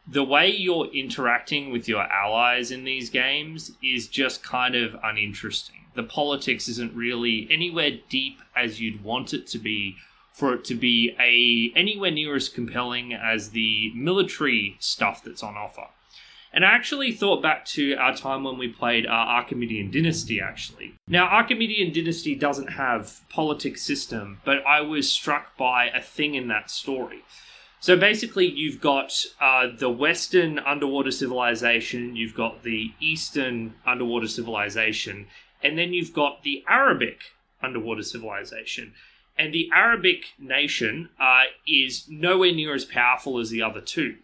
[0.07, 5.87] the way you're interacting with your allies in these games is just kind of uninteresting.
[5.95, 9.97] The politics isn't really anywhere deep as you'd want it to be
[10.35, 15.57] for it to be a anywhere near as compelling as the military stuff that's on
[15.57, 15.87] offer.
[16.53, 20.95] And I actually thought back to our time when we played uh, Archimedean Dynasty, actually.
[21.09, 26.47] Now, Archimedean Dynasty doesn't have politics system, but I was struck by a thing in
[26.49, 27.25] that story.
[27.81, 35.27] So basically, you've got uh, the Western underwater civilization, you've got the Eastern underwater civilization,
[35.63, 38.95] and then you've got the Arabic underwater civilization.
[39.37, 44.17] And the Arabic nation uh, is nowhere near as powerful as the other two.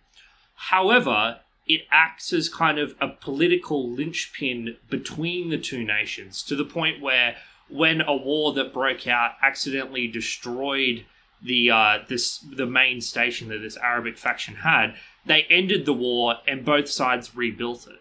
[0.55, 6.65] However, it acts as kind of a political linchpin between the two nations to the
[6.65, 7.37] point where
[7.69, 11.05] when a war that broke out accidentally destroyed
[11.43, 14.95] the uh, this the main station that this Arabic faction had,
[15.25, 18.01] they ended the war and both sides rebuilt it.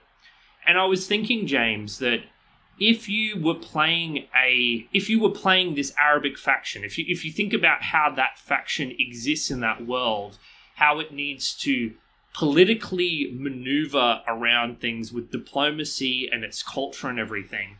[0.65, 2.21] And I was thinking, James, that
[2.79, 7.25] if you were playing a if you were playing this Arabic faction, if you if
[7.25, 10.37] you think about how that faction exists in that world,
[10.75, 11.93] how it needs to
[12.33, 17.77] politically maneuver around things with diplomacy and its culture and everything,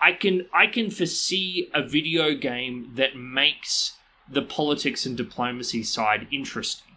[0.00, 3.96] I can I can foresee a video game that makes
[4.28, 6.94] the politics and diplomacy side interesting.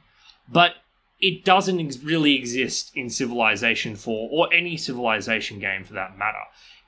[0.47, 0.75] But
[1.19, 6.43] it doesn't really exist in Civilization 4 or any Civilization game for that matter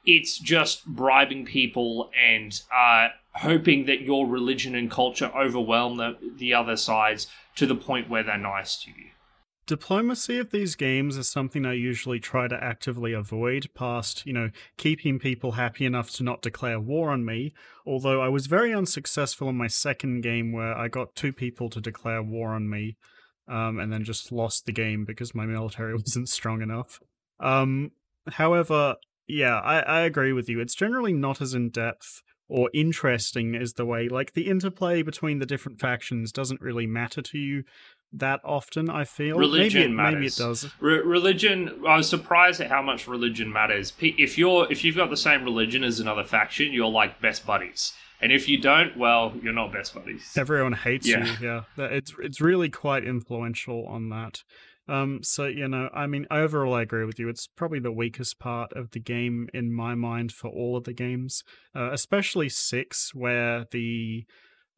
[0.08, 6.54] it's just bribing people and uh, hoping that your religion and culture overwhelm the, the
[6.54, 9.10] other sides to the point where they're nice to you.
[9.65, 14.50] Diplomacy of these games is something I usually try to actively avoid, past, you know,
[14.77, 17.54] keeping people happy enough to not declare war on me.
[17.86, 21.82] Although I was very unsuccessful in my second game where I got two people to
[21.82, 22.96] declare war on me,
[23.50, 27.02] um, and then just lost the game because my military wasn't strong enough.
[27.42, 27.92] Um,
[28.29, 28.96] however,
[29.28, 30.60] Yeah, I, I agree with you.
[30.60, 35.40] It's generally not as in depth or interesting as the way, like, the interplay between
[35.40, 37.63] the different factions doesn't really matter to you
[38.13, 38.90] that often.
[38.90, 40.13] I feel religion maybe it, matters.
[40.13, 40.67] maybe it does.
[40.80, 41.82] Re- religion.
[41.86, 43.92] I was surprised at how much religion matters.
[44.00, 47.92] If you're if you've got the same religion as another faction, you're like best buddies.
[48.21, 50.32] And if you don't, well, you're not best buddies.
[50.38, 51.25] Everyone hates Yeah.
[51.40, 51.46] you.
[51.46, 54.44] Yeah, it's it's really quite influential on that.
[54.88, 57.29] Um, so you know, I mean, overall, I agree with you.
[57.29, 60.94] It's probably the weakest part of the game in my mind for all of the
[60.94, 61.44] games,
[61.75, 64.25] uh, especially six, where the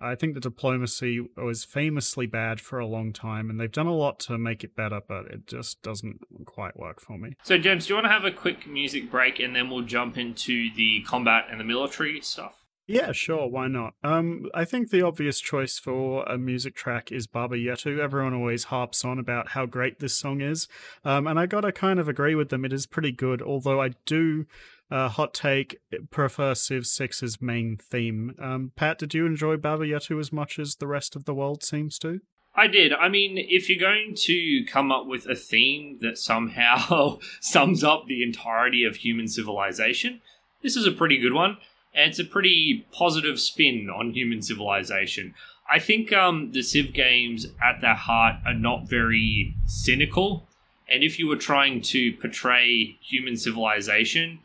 [0.01, 3.93] I think the diplomacy was famously bad for a long time, and they've done a
[3.93, 7.36] lot to make it better, but it just doesn't quite work for me.
[7.43, 10.18] So, James, do you want to have a quick music break and then we'll jump
[10.18, 12.64] into the combat and the military stuff?
[12.90, 13.94] Yeah, sure, why not?
[14.04, 18.00] Um, I think the obvious choice for a music track is Baba Yetu.
[18.00, 20.68] Everyone always harps on about how great this song is,
[21.06, 22.66] um, and I gotta kind of agree with them.
[22.66, 24.48] It is pretty good, although I do,
[24.90, 25.78] uh, hot take,
[26.10, 28.34] prefer Civ 6's main theme.
[28.40, 31.64] Um, Pat, did you enjoy Baba Yetu as much as the rest of the world
[31.64, 32.22] seems to?
[32.56, 32.92] I did.
[32.92, 38.08] I mean, if you're going to come up with a theme that somehow sums up
[38.08, 40.22] the entirety of human civilization,
[40.64, 41.58] this is a pretty good one.
[41.94, 45.34] And it's a pretty positive spin on human civilization.
[45.70, 50.48] I think um, the Civ games at their heart are not very cynical.
[50.88, 54.40] And if you were trying to portray human civilization,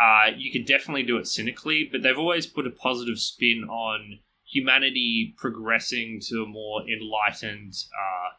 [0.00, 4.18] uh, you could definitely do it cynically, but they've always put a positive spin on
[4.44, 8.30] humanity progressing to a more enlightened uh,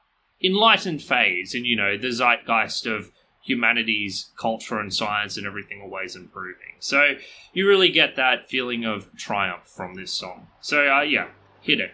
[0.44, 3.10] enlightened phase and you know the zeitgeist of
[3.46, 6.76] humanity's culture and science and everything always improving.
[6.80, 7.14] So
[7.54, 10.48] you really get that feeling of triumph from this song.
[10.62, 11.28] So uh, yeah
[11.66, 11.92] hit it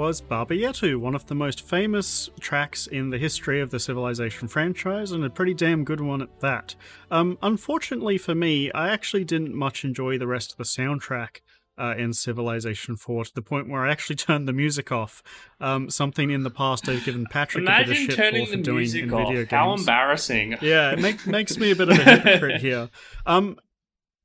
[0.00, 4.48] was Baba Yetu, one of the most famous tracks in the history of the Civilization
[4.48, 6.74] franchise, and a pretty damn good one at that.
[7.10, 11.42] Um, unfortunately for me, I actually didn't much enjoy the rest of the soundtrack
[11.76, 15.22] uh, in Civilization 4 to the point where I actually turned the music off.
[15.60, 18.52] Um, something in the past I've given Patrick a bit imagine of shit turning for,
[18.52, 19.50] for the doing music in off video games.
[19.50, 22.88] how embarrassing Yeah, it make, makes me a bit of a hypocrite here.
[23.26, 23.58] Um,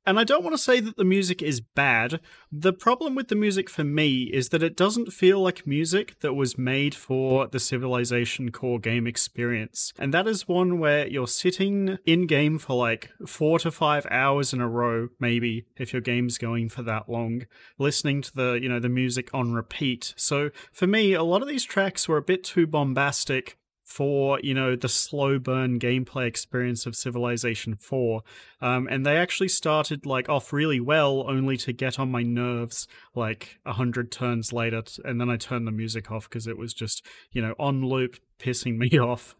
[0.06, 2.20] and I don't want to say that the music is bad.
[2.52, 6.34] The problem with the music for me is that it doesn't feel like music that
[6.34, 9.92] was made for the Civilization core game experience.
[9.98, 14.52] And that is one where you're sitting in game for like four to five hours
[14.52, 17.46] in a row, maybe, if your game's going for that long,
[17.78, 20.14] listening to the, you know, the music on repeat.
[20.16, 24.52] So for me, a lot of these tracks were a bit too bombastic for you
[24.52, 28.20] know the slow burn gameplay experience of civilization 4
[28.60, 32.88] um, and they actually started like off really well only to get on my nerves
[33.14, 36.74] like a hundred turns later and then i turned the music off because it was
[36.74, 39.36] just you know on loop pissing me off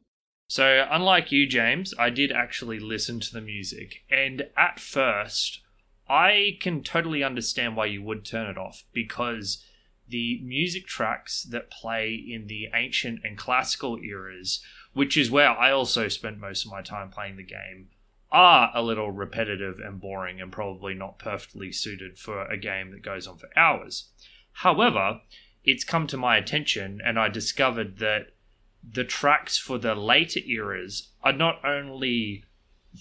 [0.49, 4.05] So, unlike you, James, I did actually listen to the music.
[4.09, 5.61] And at first,
[6.09, 9.65] I can totally understand why you would turn it off because
[10.09, 15.71] the music tracks that play in the ancient and classical eras, which is where I
[15.73, 17.89] also spent most of my time playing the game,
[18.31, 23.03] are a little repetitive and boring and probably not perfectly suited for a game that
[23.03, 24.09] goes on for hours.
[24.53, 25.21] However,
[25.65, 28.33] it's come to my attention and I discovered that
[28.89, 32.45] the tracks for the later eras are not only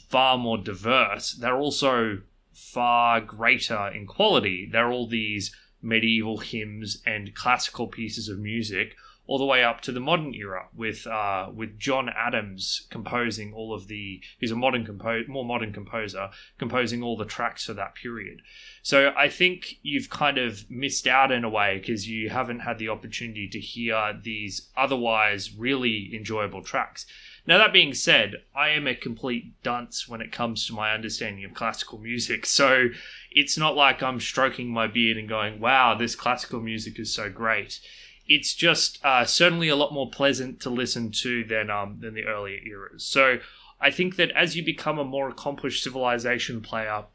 [0.10, 2.22] far more diverse, they're also
[2.54, 4.68] far greater in quality.
[4.70, 8.96] They're all these medieval hymns and classical pieces of music,
[9.28, 13.74] all the way up to the modern era with uh, with John Adams composing all
[13.74, 17.96] of the he's a modern compo- more modern composer composing all the tracks for that
[17.96, 18.42] period.
[18.84, 22.78] So I think you've kind of missed out in a way because you haven't had
[22.78, 27.06] the opportunity to hear these otherwise really enjoyable tracks.
[27.48, 31.46] Now that being said, I am a complete dunce when it comes to my understanding
[31.46, 32.46] of classical music.
[32.56, 32.90] So
[33.32, 37.30] it's not like I'm stroking my beard and going, "Wow, this classical music is so
[37.30, 37.80] great."
[38.28, 42.26] it's just uh, certainly a lot more pleasant to listen to than um, than the
[42.26, 43.06] earlier eras.
[43.06, 43.40] So
[43.80, 47.06] I think that as you become a more accomplished civilization player,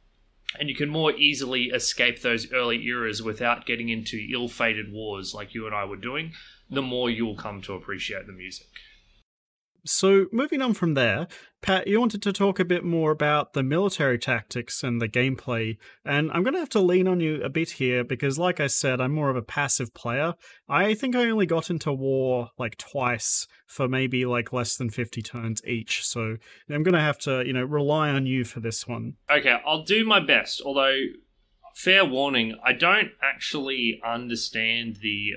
[0.59, 5.55] and you can more easily escape those early eras without getting into ill-fated wars like
[5.55, 6.33] you and I were doing,
[6.69, 8.67] the more you will come to appreciate the music.
[9.85, 11.27] So, moving on from there,
[11.63, 15.77] Pat, you wanted to talk a bit more about the military tactics and the gameplay,
[16.05, 18.67] and I'm going to have to lean on you a bit here because, like I
[18.67, 20.35] said, I'm more of a passive player.
[20.69, 25.23] I think I only got into war like twice for maybe like less than 50
[25.23, 26.37] turns each, so
[26.71, 29.15] I'm going to have to, you know, rely on you for this one.
[29.31, 30.63] Okay, I'll do my best.
[30.65, 30.99] Although,
[31.75, 35.35] fair warning, I don't actually understand the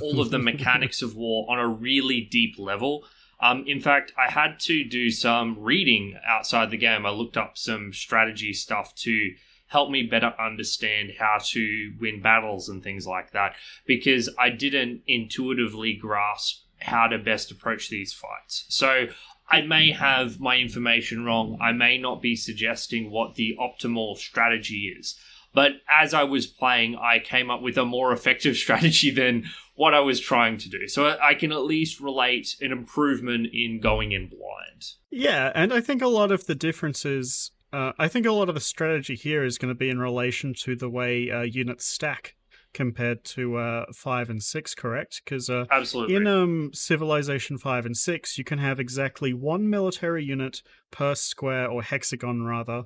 [0.00, 3.04] all of the mechanics of war on a really deep level.
[3.40, 7.04] Um, in fact, I had to do some reading outside the game.
[7.04, 9.34] I looked up some strategy stuff to
[9.68, 13.56] help me better understand how to win battles and things like that
[13.86, 18.66] because I didn't intuitively grasp how to best approach these fights.
[18.68, 19.08] So
[19.48, 21.58] I may have my information wrong.
[21.60, 25.18] I may not be suggesting what the optimal strategy is.
[25.54, 29.44] But as I was playing, I came up with a more effective strategy than
[29.76, 30.86] what I was trying to do.
[30.88, 34.84] So I can at least relate an improvement in going in blind.
[35.10, 38.54] Yeah, and I think a lot of the differences, uh, I think a lot of
[38.54, 42.34] the strategy here is going to be in relation to the way uh, units stack
[42.72, 45.22] compared to uh, 5 and 6, correct?
[45.24, 46.16] Because uh, Absolutely.
[46.16, 51.68] in um, Civilization 5 and 6, you can have exactly one military unit per square,
[51.68, 52.84] or hexagon rather.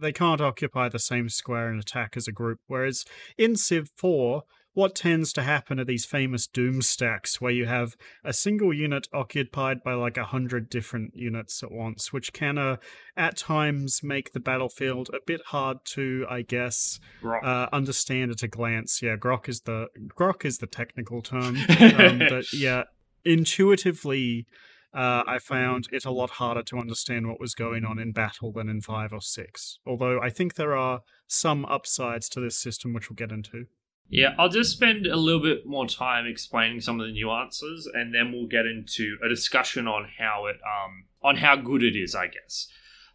[0.00, 2.60] They can't occupy the same square and attack as a group.
[2.66, 3.04] Whereas
[3.36, 4.42] in Civ 4,
[4.72, 9.08] what tends to happen are these famous doom stacks where you have a single unit
[9.12, 12.76] occupied by like a hundred different units at once, which can uh,
[13.16, 17.00] at times make the battlefield a bit hard to, I guess,
[17.44, 19.02] uh, understand at a glance.
[19.02, 21.56] Yeah, grok is the grok is the technical term,
[21.98, 22.84] um, but yeah,
[23.24, 24.46] intuitively.
[24.92, 28.52] Uh, I found it a lot harder to understand what was going on in battle
[28.52, 29.78] than in 5 or 6.
[29.86, 33.66] Although I think there are some upsides to this system, which we'll get into.
[34.08, 38.12] Yeah, I'll just spend a little bit more time explaining some of the nuances, and
[38.12, 42.16] then we'll get into a discussion on how it um on how good it is,
[42.16, 42.66] I guess.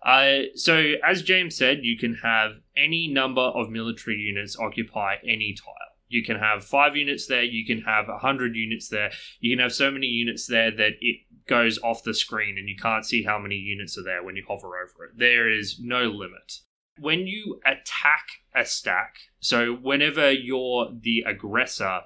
[0.01, 5.53] Uh, so as James said, you can have any number of military units occupy any
[5.53, 5.73] tile.
[6.07, 7.43] You can have five units there.
[7.43, 9.11] You can have a hundred units there.
[9.41, 11.17] You can have so many units there that it
[11.47, 14.43] goes off the screen, and you can't see how many units are there when you
[14.47, 15.17] hover over it.
[15.17, 16.59] There is no limit
[16.99, 22.01] when you attack a stack, so whenever you're the aggressor,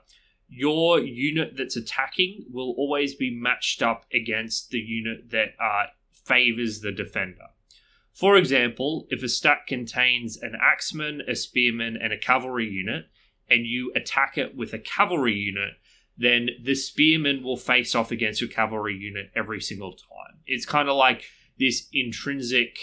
[0.48, 6.82] your unit that's attacking will always be matched up against the unit that uh, favors
[6.82, 7.48] the defender.
[8.14, 13.06] For example, if a stack contains an axeman, a spearman, and a cavalry unit,
[13.50, 15.74] and you attack it with a cavalry unit,
[16.20, 20.40] then the spearman will face off against your cavalry unit every single time.
[20.46, 21.24] It's kind of like
[21.58, 22.78] this intrinsic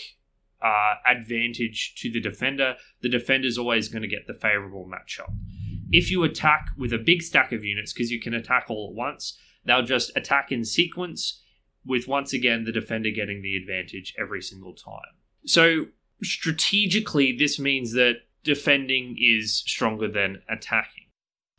[0.62, 5.32] uh, advantage to the defender, the defender's always going to get the favorable matchup.
[5.93, 8.97] If you attack with a big stack of units, because you can attack all at
[8.97, 11.43] once, they'll just attack in sequence,
[11.84, 15.14] with once again the defender getting the advantage every single time.
[15.45, 15.87] So,
[16.22, 20.95] strategically, this means that defending is stronger than attacking.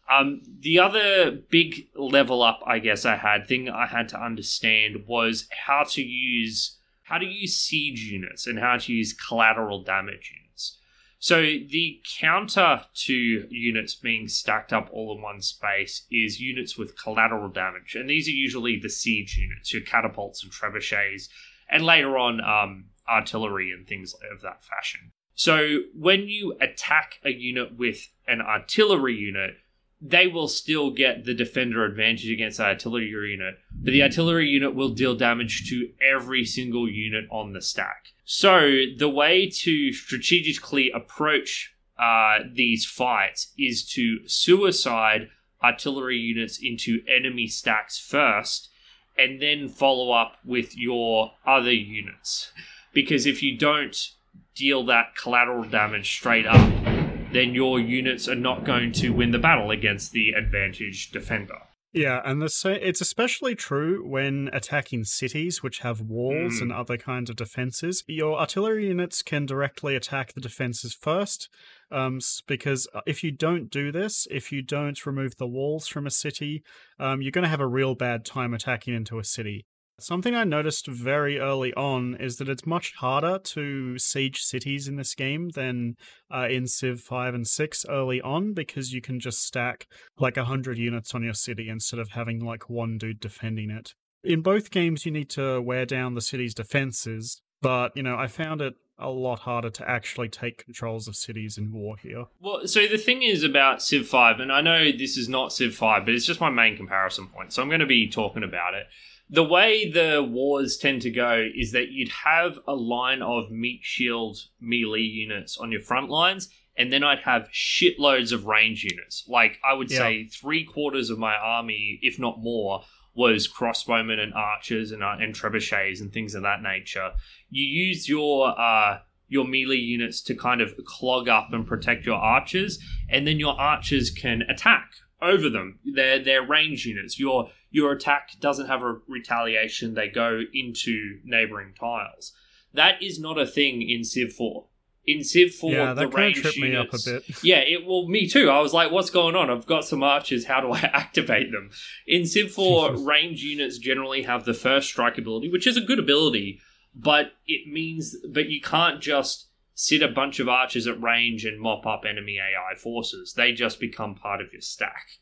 [0.10, 5.06] Um, the other big level up, I guess, I had, thing I had to understand
[5.06, 10.34] was how to use how to use siege units and how to use collateral damage
[10.36, 10.78] units.
[11.20, 13.14] So the counter to
[13.50, 18.28] units being stacked up all in one space is units with collateral damage, and these
[18.28, 21.30] are usually the siege units, your catapults and trebuchets,
[21.70, 25.12] and later on um, artillery and things of that fashion.
[25.34, 29.56] So when you attack a unit with an artillery unit,
[30.00, 34.76] they will still get the defender advantage against the artillery unit, but the artillery unit
[34.76, 38.14] will deal damage to every single unit on the stack.
[38.24, 45.30] So the way to strategically approach uh, these fights is to suicide
[45.64, 48.70] artillery units into enemy stacks first,
[49.18, 52.52] and then follow up with your other units.
[52.94, 54.12] Because if you don't
[54.54, 56.97] deal that collateral damage straight up,
[57.32, 61.60] then your units are not going to win the battle against the advantaged defender.
[61.94, 66.64] Yeah, and the sa- it's especially true when attacking cities which have walls Mm.
[66.64, 68.04] and other kinds of defenses.
[68.08, 71.50] Your artillery units can directly attack the defenses first,
[71.90, 76.06] um, because uh, if you don't do this, if you don't remove the walls from
[76.06, 76.62] a city,
[77.00, 79.66] um, you're going to have a real bad time attacking into a city.
[80.00, 84.96] Something I noticed very early on is that it's much harder to siege cities in
[84.96, 85.96] this game than
[86.32, 89.88] uh, in Civ 5 and 6 early on because you can just stack
[90.20, 93.96] like 100 units on your city instead of having like one dude defending it.
[94.24, 98.28] In both games, you need to wear down the city's defenses, but you know, I
[98.28, 102.26] found it a lot harder to actually take controls of cities in war here.
[102.40, 105.76] Well, so the thing is about Civ 5, and I know this is not Civ
[105.76, 108.76] 5, but it's just my main comparison point, so I'm going to be talking about
[108.76, 108.86] it.
[109.30, 113.82] The way the wars tend to go is that you'd have a line of meat
[113.84, 119.26] shield melee units on your front lines, and then I'd have shitloads of range units.
[119.28, 119.98] Like, I would Yeah.
[119.98, 125.18] say three quarters of my army, if not more, was crossbowmen and archers and, uh,
[125.20, 127.12] and trebuchets and things of that nature.
[127.50, 129.00] You use your uh,
[129.30, 133.60] your melee units to kind of clog up and protect your archers, and then your
[133.60, 134.90] archers can attack
[135.22, 135.80] over them.
[135.84, 137.20] They're they're range units.
[137.20, 139.94] Your your attack doesn't have a retaliation.
[139.94, 142.34] They go into neighboring tiles.
[142.74, 144.66] That is not a thing in Civ 4.
[145.06, 147.24] In Civ 4, yeah, the that kind of range tripped me up a units, bit.
[147.44, 148.50] yeah, it well, me too.
[148.50, 149.52] I was like, "What's going on?
[149.52, 150.46] I've got some archers.
[150.46, 151.70] How do I activate them?"
[152.08, 156.00] In Civ 4, range units generally have the first strike ability, which is a good
[156.00, 156.60] ability,
[156.96, 161.62] but it means, but you can't just sit a bunch of archers at range and
[161.62, 163.34] mop up enemy AI forces.
[163.34, 165.20] They just become part of your stack.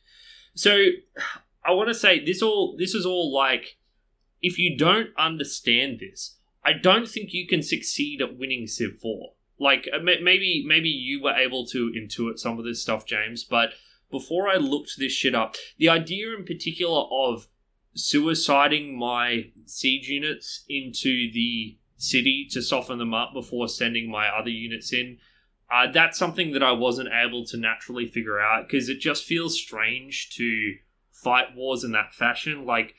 [0.55, 0.85] So,
[1.65, 2.75] I want to say this all.
[2.77, 3.77] This is all like,
[4.41, 9.31] if you don't understand this, I don't think you can succeed at winning Civ 4.
[9.59, 13.69] Like uh, maybe maybe you were able to intuit some of this stuff, James, but
[14.11, 17.47] before I looked this shit up, the idea in particular of
[17.95, 24.49] suiciding my siege units into the city to soften them up before sending my other
[24.49, 25.17] units in,
[25.71, 29.57] uh, that's something that I wasn't able to naturally figure out because it just feels
[29.57, 30.75] strange to
[31.15, 32.65] fight wars in that fashion.
[32.65, 32.95] Like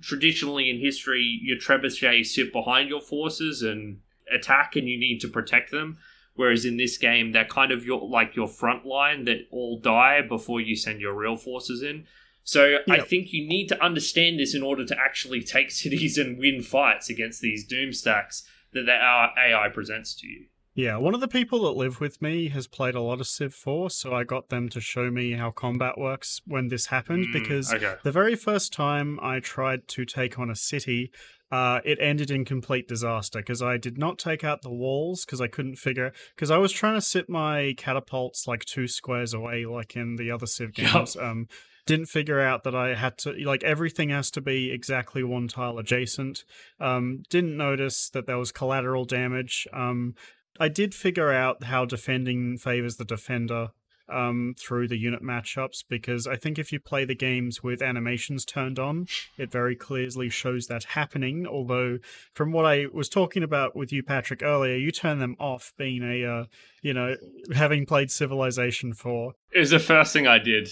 [0.00, 4.00] traditionally in history, your trebuchets sit behind your forces and
[4.32, 5.98] attack, and you need to protect them.
[6.34, 10.22] Whereas in this game, they're kind of your like your front line that all die
[10.22, 12.06] before you send your real forces in.
[12.42, 16.38] So I think you need to understand this in order to actually take cities and
[16.38, 20.46] win fights against these doom stacks that the AI presents to you.
[20.74, 23.54] Yeah, one of the people that live with me has played a lot of Civ
[23.54, 27.32] 4, so I got them to show me how combat works when this happened Mm,
[27.32, 27.94] because okay.
[28.02, 31.12] the very first time I tried to take on a city,
[31.52, 35.40] uh, it ended in complete disaster because I did not take out the walls because
[35.40, 39.64] I couldn't figure because I was trying to sit my catapults like two squares away,
[39.66, 41.16] like in the other Civ games.
[41.16, 41.46] Um,
[41.86, 45.78] didn't figure out that I had to like everything has to be exactly one tile
[45.78, 46.44] adjacent.
[46.80, 49.68] Um, didn't notice that there was collateral damage.
[49.72, 50.14] Um,
[50.58, 53.70] I did figure out how defending favors the defender
[54.08, 58.44] um, through the unit matchups because I think if you play the games with animations
[58.44, 59.06] turned on,
[59.38, 61.46] it very clearly shows that happening.
[61.46, 61.98] Although,
[62.32, 66.02] from what I was talking about with you, Patrick, earlier, you turn them off, being
[66.02, 66.44] a, uh,
[66.82, 67.16] you know,
[67.54, 69.32] having played Civilization 4.
[69.52, 70.68] It was the first thing I did.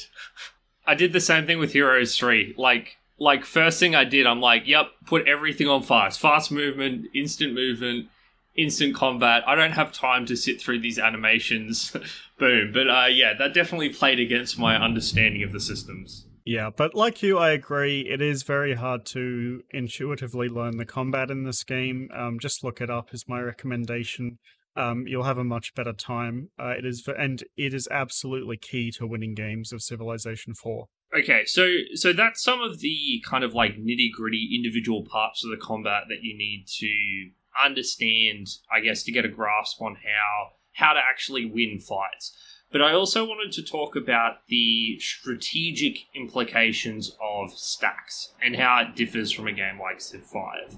[0.87, 2.55] I did the same thing with Heroes 3.
[2.59, 6.18] Like like first thing I did, I'm like, yep, put everything on fast.
[6.18, 8.09] Fast movement, instant movement,
[8.57, 9.42] instant combat.
[9.46, 11.96] I don't have time to sit through these animations.
[12.38, 12.72] Boom.
[12.72, 16.26] But uh yeah, that definitely played against my understanding of the systems.
[16.44, 18.00] Yeah, but like you, I agree.
[18.00, 22.09] It is very hard to intuitively learn the combat in this game.
[22.12, 24.38] Um, just look it up is my recommendation.
[24.74, 26.50] Um, you'll have a much better time.
[26.59, 30.86] Uh, it is, and it is absolutely key to winning games of Civilization Four.
[31.16, 35.50] Okay, so so that's some of the kind of like nitty gritty individual parts of
[35.50, 37.30] the combat that you need to
[37.61, 42.32] understand, I guess, to get a grasp on how how to actually win fights.
[42.70, 48.96] But I also wanted to talk about the strategic implications of stacks and how it
[48.96, 50.76] differs from a game like Civ 5.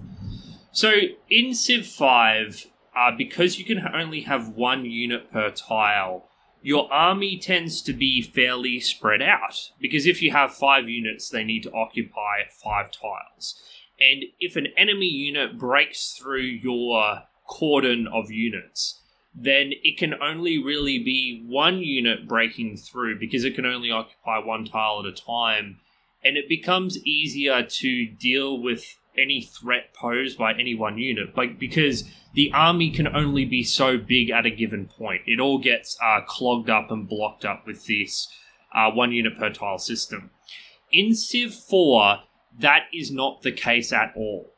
[0.73, 0.93] So
[1.31, 2.67] in Civ 5,
[2.97, 6.29] uh, because you can only have one unit per tile,
[6.63, 9.71] your army tends to be fairly spread out.
[9.81, 13.61] Because if you have five units, they need to occupy five tiles.
[14.01, 19.01] And if an enemy unit breaks through your cordon of units,
[19.35, 24.39] then it can only really be one unit breaking through because it can only occupy
[24.39, 25.81] one tile at a time.
[26.23, 32.05] And it becomes easier to deal with any threat posed by any one unit, because
[32.35, 35.23] the army can only be so big at a given point.
[35.27, 38.29] It all gets uh, clogged up and blocked up with this
[38.75, 40.31] uh, one unit per tile system.
[40.91, 42.23] In Civ 4,
[42.59, 44.51] that is not the case at all.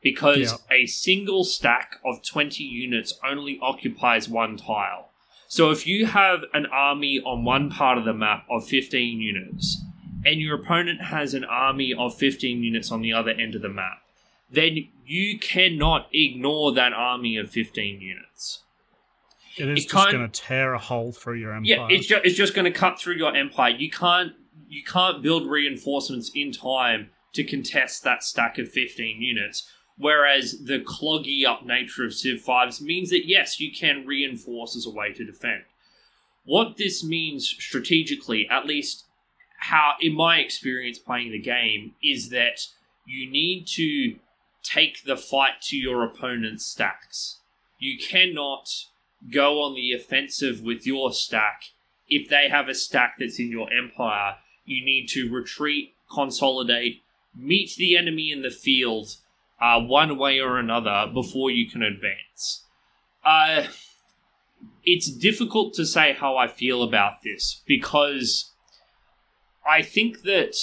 [0.00, 5.10] Because a single stack of 20 units only occupies one tile.
[5.48, 9.82] So if you have an army on one part of the map of 15 units,
[10.24, 13.68] and your opponent has an army of 15 units on the other end of the
[13.68, 14.02] map,
[14.50, 18.62] then you cannot ignore that army of 15 units.
[19.56, 21.64] It is It just going to tear a hole through your empire.
[21.64, 23.70] Yeah, it's just it's just going to cut through your empire.
[23.70, 24.32] You can't
[24.68, 29.70] you can't build reinforcements in time to contest that stack of 15 units.
[29.96, 34.86] Whereas the cloggy up nature of Civ 5s means that yes, you can reinforce as
[34.86, 35.62] a way to defend.
[36.44, 39.04] What this means strategically, at least
[39.60, 42.66] how in my experience playing the game, is that
[43.06, 44.16] you need to
[44.64, 47.38] take the fight to your opponent's stacks.
[47.78, 48.68] You cannot
[49.32, 51.62] go on the offensive with your stack.
[52.08, 57.02] If they have a stack that's in your empire, you need to retreat, consolidate,
[57.34, 59.16] meet the enemy in the field
[59.60, 62.64] uh, one way or another before you can advance.
[63.24, 63.64] Uh,
[64.84, 68.52] it's difficult to say how I feel about this because
[69.68, 70.54] I think that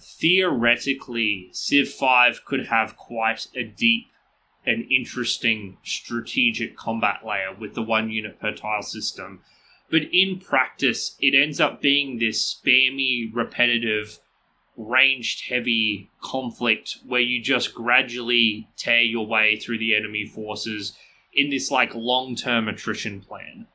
[0.00, 4.06] theoretically Civ 5 could have quite a deep
[4.66, 9.40] and interesting strategic combat layer with the one unit per tile system.
[9.90, 14.18] But in practice, it ends up being this spammy, repetitive,
[14.78, 20.96] ranged heavy conflict where you just gradually tear your way through the enemy forces
[21.34, 23.66] in this like long term attrition plan.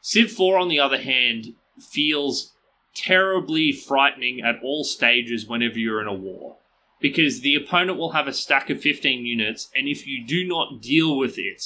[0.00, 2.54] Civ 4, on the other hand, feels
[2.94, 6.56] terribly frightening at all stages whenever you're in a war.
[7.00, 10.80] Because the opponent will have a stack of 15 units, and if you do not
[10.80, 11.62] deal with it,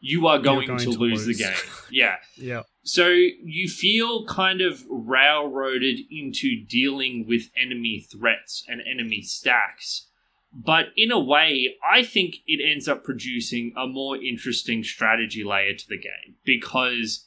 [0.00, 1.38] you are going, going to, to lose, lose.
[1.38, 1.72] the game.
[1.90, 2.16] Yeah.
[2.36, 2.62] yeah.
[2.88, 10.08] So you feel kind of railroaded into dealing with enemy threats and enemy stacks.
[10.54, 15.74] But in a way, I think it ends up producing a more interesting strategy layer
[15.74, 17.26] to the game because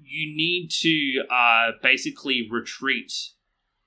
[0.00, 3.12] you need to uh, basically retreat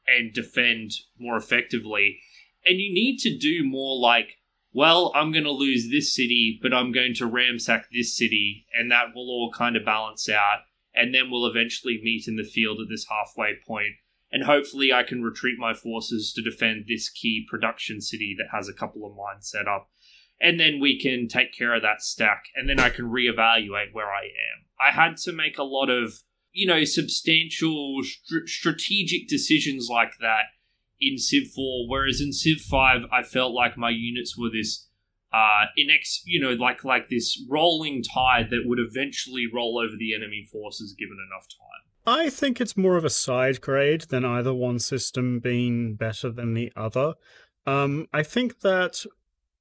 [0.08, 2.20] and defend more effectively.
[2.66, 4.39] And you need to do more like,
[4.74, 8.91] well, I'm going to lose this city, but I'm going to ramsack this city, and
[8.91, 10.64] that will all kind of balance out.
[10.97, 13.95] And then we'll eventually meet in the field at this halfway point,
[14.29, 18.67] And hopefully, I can retreat my forces to defend this key production city that has
[18.67, 19.89] a couple of mines set up.
[20.41, 24.11] And then we can take care of that stack, and then I can reevaluate where
[24.11, 24.65] I am.
[24.79, 26.21] I had to make a lot of,
[26.51, 30.45] you know, substantial str- strategic decisions like that
[30.99, 34.86] in Civ 4, whereas in Civ 5, I felt like my units were this
[35.34, 40.13] uh inex you know like like this rolling tide that would eventually roll over the
[40.13, 44.53] enemy forces given enough time I think it's more of a side grade than either
[44.53, 47.15] one system being better than the other.
[47.65, 49.03] Um, I think that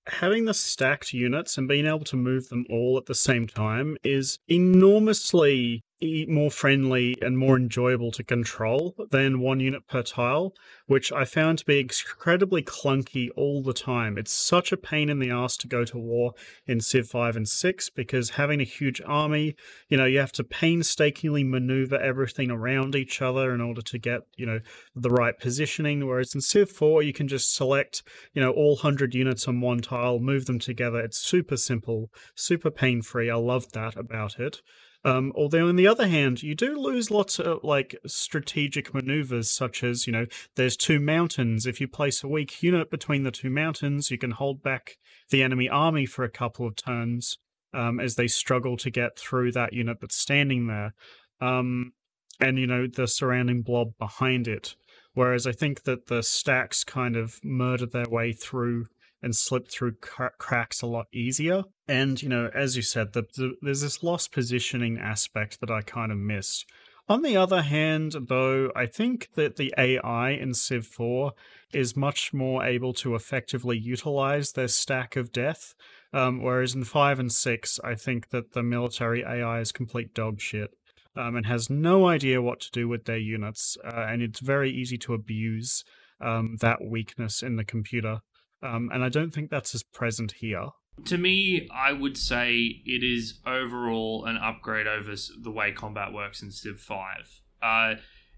[0.07, 3.97] having the stacked units and being able to move them all at the same time
[4.05, 7.63] is enormously more friendly and more mm.
[7.63, 10.55] enjoyable to control than one unit per tile,
[10.87, 14.19] which I found to be incredibly clunky all the time.
[14.19, 16.33] It's such a pain in the ass to go to war
[16.67, 19.57] in Civ 5 and 6 because having a huge army,
[19.89, 24.23] you know, you have to painstakingly maneuver everything around each other in order to get,
[24.37, 24.61] you know,
[24.95, 26.07] the right positioning.
[26.07, 28.03] Whereas in Civ 4, you can just select,
[28.35, 31.01] you know, all 100 units on one tile, move them together.
[31.01, 33.31] It's super simple, super pain free.
[33.31, 34.61] I love that about it.
[35.05, 39.85] Um, although, on the other hand, you do lose lots of like strategic maneuvers, such
[39.85, 40.27] as you know,
[40.57, 41.67] there's two mountains.
[41.67, 44.99] If you place a weak unit between the two mountains, you can hold back
[45.31, 47.39] the enemy army for a couple of turns
[47.73, 50.95] um, as they struggle to get through that unit that's standing there,
[51.41, 51.93] um,
[52.41, 54.75] and you know the surrounding blob behind it.
[55.15, 58.87] Whereas I think that the stacks kind of murder their way through
[59.23, 61.65] and slip through cra- cracks a lot easier.
[61.89, 65.83] And, you know, as you said, the, the, there's this lost positioning aspect that I
[65.83, 66.67] kind of missed.
[67.09, 71.33] On the other hand, though, I think that the AI in Civ 4
[71.73, 75.75] is much more able to effectively utilize their stack of death.
[76.13, 80.41] Um, whereas in 5 and 6, I think that the military AI is complete dog
[80.41, 80.71] shit.
[81.15, 84.71] Um, and has no idea what to do with their units, uh, and it's very
[84.71, 85.83] easy to abuse
[86.21, 88.21] um, that weakness in the computer.
[88.63, 90.69] Um, and I don't think that's as present here.
[91.05, 96.41] to me i would say it is overall an upgrade over the way combat works
[96.43, 97.95] in civ 5 uh,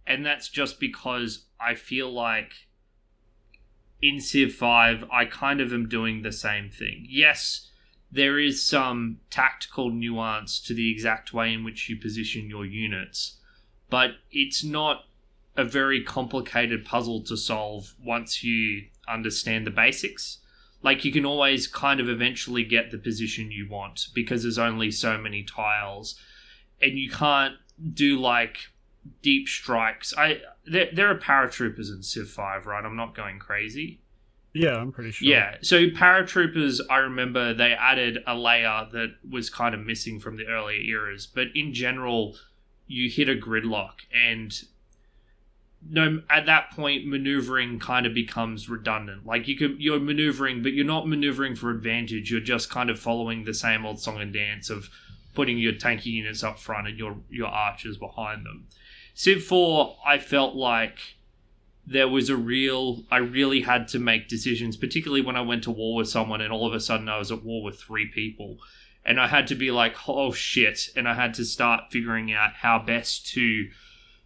[0.09, 2.53] and that's just because i feel like
[4.03, 7.71] in civ 5 i kind of am doing the same thing yes
[8.11, 13.39] there is some tactical nuance to the exact way in which you position your units
[13.89, 15.05] but it's not
[15.57, 20.39] a very complicated puzzle to solve once you understand the basics.
[20.83, 24.91] Like you can always kind of eventually get the position you want because there's only
[24.91, 26.19] so many tiles,
[26.81, 27.55] and you can't
[27.93, 28.59] do like
[29.23, 30.15] deep strikes.
[30.17, 32.85] I there there are paratroopers in Civ Five, right?
[32.85, 34.01] I'm not going crazy.
[34.55, 35.29] Yeah, I'm pretty sure.
[35.29, 35.57] Yeah.
[35.63, 40.47] So paratroopers, I remember they added a layer that was kind of missing from the
[40.47, 42.35] earlier eras, but in general,
[42.87, 44.53] you hit a gridlock and
[45.87, 49.27] no at that point maneuvering kind of becomes redundant.
[49.27, 52.31] Like you could you're maneuvering but you're not maneuvering for advantage.
[52.31, 54.91] You're just kind of following the same old song and dance of
[55.35, 58.67] putting your tanky units up front and your your archers behind them.
[59.15, 61.17] Civ 4 i felt like
[61.87, 65.71] there was a real i really had to make decisions particularly when i went to
[65.71, 68.59] war with someone and all of a sudden i was at war with three people.
[69.05, 70.89] And i had to be like oh shit.
[70.97, 73.69] And i had to start figuring out how best to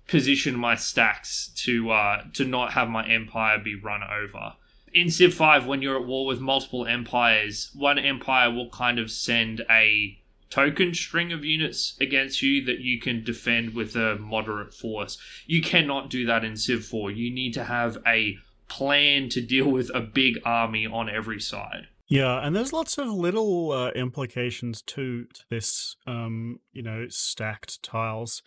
[0.09, 4.55] position my stacks to uh, to not have my empire be run over.
[4.95, 9.11] In Civ 5, when you're at war with multiple empires, one empire will kind of
[9.11, 10.19] send a
[10.51, 15.17] token string of units against you that you can defend with a moderate force.
[15.47, 17.11] You cannot do that in Civ 4.
[17.11, 18.37] You need to have a
[18.69, 21.89] plan to deal with a big army on every side.
[22.09, 28.43] Yeah, and there's lots of little uh, implications to this, um, you know, stacked tiles.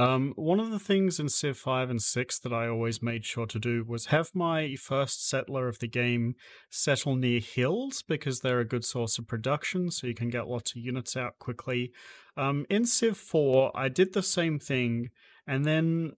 [0.00, 3.44] Um, one of the things in Civ 5 and 6 that I always made sure
[3.44, 6.36] to do was have my first settler of the game
[6.70, 10.70] settle near hills because they're a good source of production, so you can get lots
[10.70, 11.92] of units out quickly.
[12.34, 15.10] Um, in Civ 4, I did the same thing,
[15.46, 16.12] and then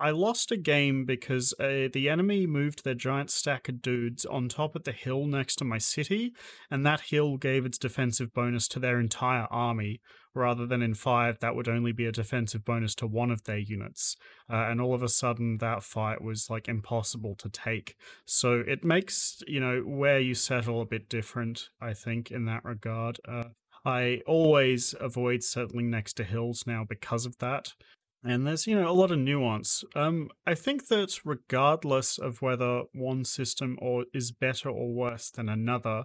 [0.00, 4.48] I lost a game because uh, the enemy moved their giant stack of dudes on
[4.48, 6.32] top of the hill next to my city,
[6.70, 10.00] and that hill gave its defensive bonus to their entire army,
[10.34, 13.58] rather than in 5, that would only be a defensive bonus to one of their
[13.58, 14.16] units.
[14.50, 17.94] Uh, and all of a sudden, that fight was like impossible to take.
[18.24, 22.64] So it makes, you know, where you settle a bit different, I think, in that
[22.64, 23.18] regard.
[23.28, 23.44] Uh,
[23.84, 27.74] I always avoid settling next to hills now because of that.
[28.22, 29.82] And there's, you know, a lot of nuance.
[29.94, 35.48] Um, I think that regardless of whether one system or is better or worse than
[35.48, 36.04] another,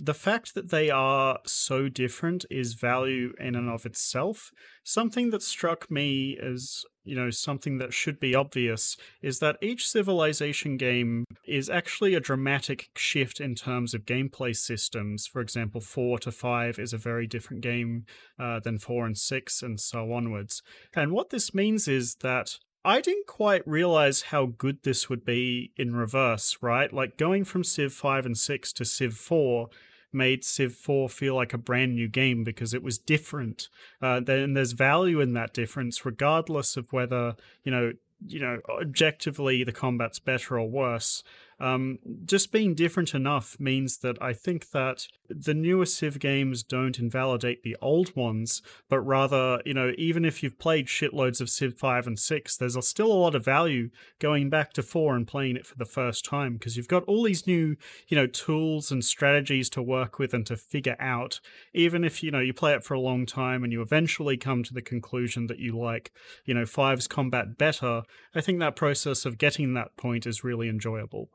[0.00, 4.52] the fact that they are so different is value in and of itself.
[4.84, 9.88] Something that struck me as, you know, something that should be obvious is that each
[9.88, 15.26] civilization game is actually a dramatic shift in terms of gameplay systems.
[15.26, 18.06] For example, 4 to 5 is a very different game
[18.38, 20.62] uh, than 4 and 6, and so onwards.
[20.94, 25.72] And what this means is that I didn't quite realize how good this would be
[25.76, 26.92] in reverse, right?
[26.92, 29.68] Like going from Civ 5 and 6 to Civ 4
[30.12, 33.68] made Civ 4 feel like a brand new game because it was different.
[34.00, 37.92] Uh, then there's value in that difference, regardless of whether, you know,
[38.26, 41.22] you know, objectively the combat's better or worse.
[41.60, 46.98] Um, just being different enough means that I think that the newer Civ games don't
[46.98, 51.76] invalidate the old ones, but rather, you know, even if you've played shitloads of Civ
[51.76, 53.90] 5 and 6, there's still a lot of value
[54.20, 57.24] going back to 4 and playing it for the first time because you've got all
[57.24, 61.40] these new, you know, tools and strategies to work with and to figure out.
[61.74, 64.62] Even if, you know, you play it for a long time and you eventually come
[64.62, 66.12] to the conclusion that you like,
[66.44, 68.02] you know, 5's combat better,
[68.34, 71.30] I think that process of getting that point is really enjoyable.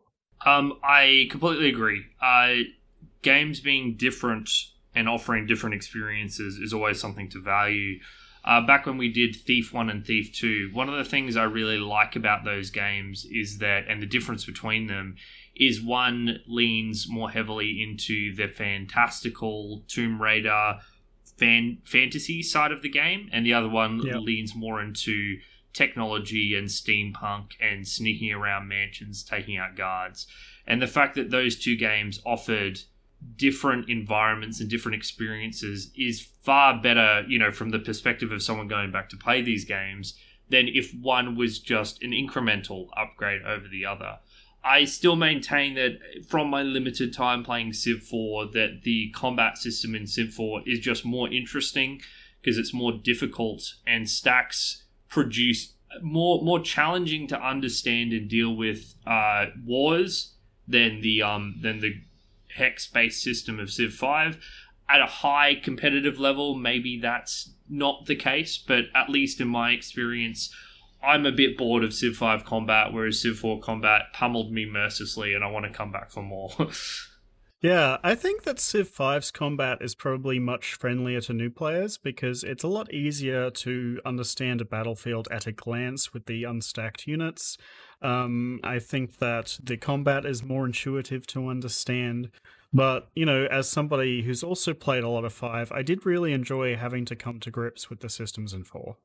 [0.46, 2.06] Um, I completely agree.
[2.22, 2.70] Uh,
[3.22, 4.50] games being different
[4.96, 8.00] and offering different experiences is always something to value.
[8.46, 11.44] Uh, back when we did Thief 1 and Thief 2, one of the things I
[11.44, 15.16] really like about those games is that, and the difference between them,
[15.56, 20.80] is one leans more heavily into the fantastical Tomb Raider
[21.38, 25.38] fan- fantasy side of the game, and the other one leans more into
[25.74, 30.28] technology and steampunk and sneaking around mansions, taking out guards.
[30.66, 32.82] And the fact that those two games offered
[33.38, 38.68] different environments and different experiences is far better, you know, from the perspective of someone
[38.68, 40.14] going back to play these games
[40.50, 44.20] than if one was just an incremental upgrade over the other.
[44.64, 49.94] I still maintain that from my limited time playing Civ 4 that the combat system
[49.94, 52.02] in Civ 4 is just more interesting
[52.42, 54.84] because it's more difficult and stacks
[55.14, 60.34] produce more more challenging to understand and deal with uh, wars
[60.68, 62.02] than the um than the
[62.56, 64.44] hex based system of Civ 5.
[64.90, 69.72] At a high competitive level, maybe that's not the case, but at least in my
[69.72, 70.54] experience,
[71.02, 75.34] I'm a bit bored of Civ 5 combat, whereas Civ 4 combat pummeled me mercilessly,
[75.34, 76.52] and I want to come back for more.
[77.64, 82.44] Yeah, I think that Civ 5's combat is probably much friendlier to new players because
[82.44, 87.58] it's a lot easier to understand a battlefield at a glance with the unstacked units.
[88.02, 92.32] Um, I think that the combat is more intuitive to understand.
[92.74, 96.34] But, you know, as somebody who's also played a lot of 5, I did really
[96.34, 98.98] enjoy having to come to grips with the systems in 4.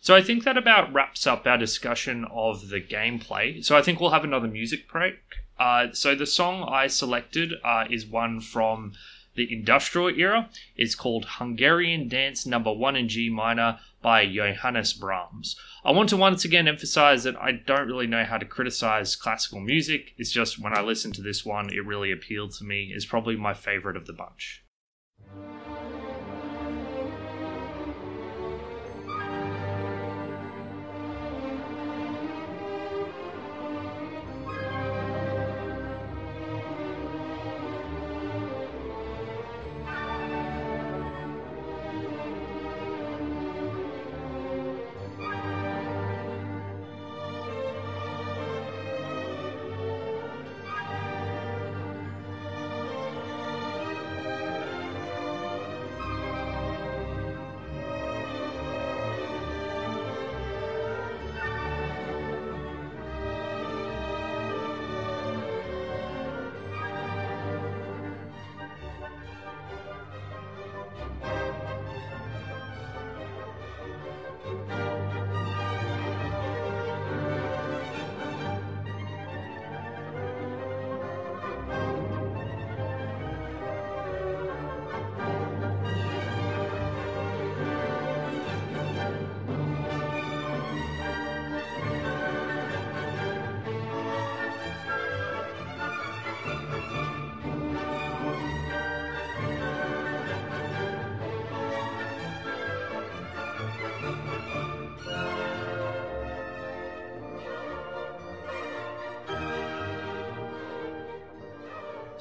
[0.00, 3.64] So I think that about wraps up our discussion of the gameplay.
[3.64, 5.16] So I think we'll have another music break.
[5.58, 8.92] Uh, so the song I selected uh, is one from
[9.34, 10.50] the industrial era.
[10.76, 15.56] It's called Hungarian Dance Number One in G Minor by Johannes Brahms.
[15.84, 19.60] I want to once again emphasize that I don't really know how to criticize classical
[19.60, 20.14] music.
[20.16, 22.92] It's just when I listen to this one, it really appealed to me.
[22.94, 24.64] It's probably my favorite of the bunch.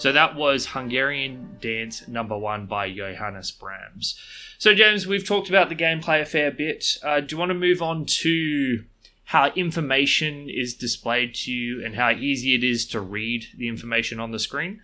[0.07, 4.17] So that was Hungarian Dance Number One by Johannes Brahms.
[4.57, 6.97] So James, we've talked about the gameplay a fair bit.
[7.03, 8.85] Uh, do you want to move on to
[9.25, 14.17] how information is displayed to you and how easy it is to read the information
[14.17, 14.79] on the screen?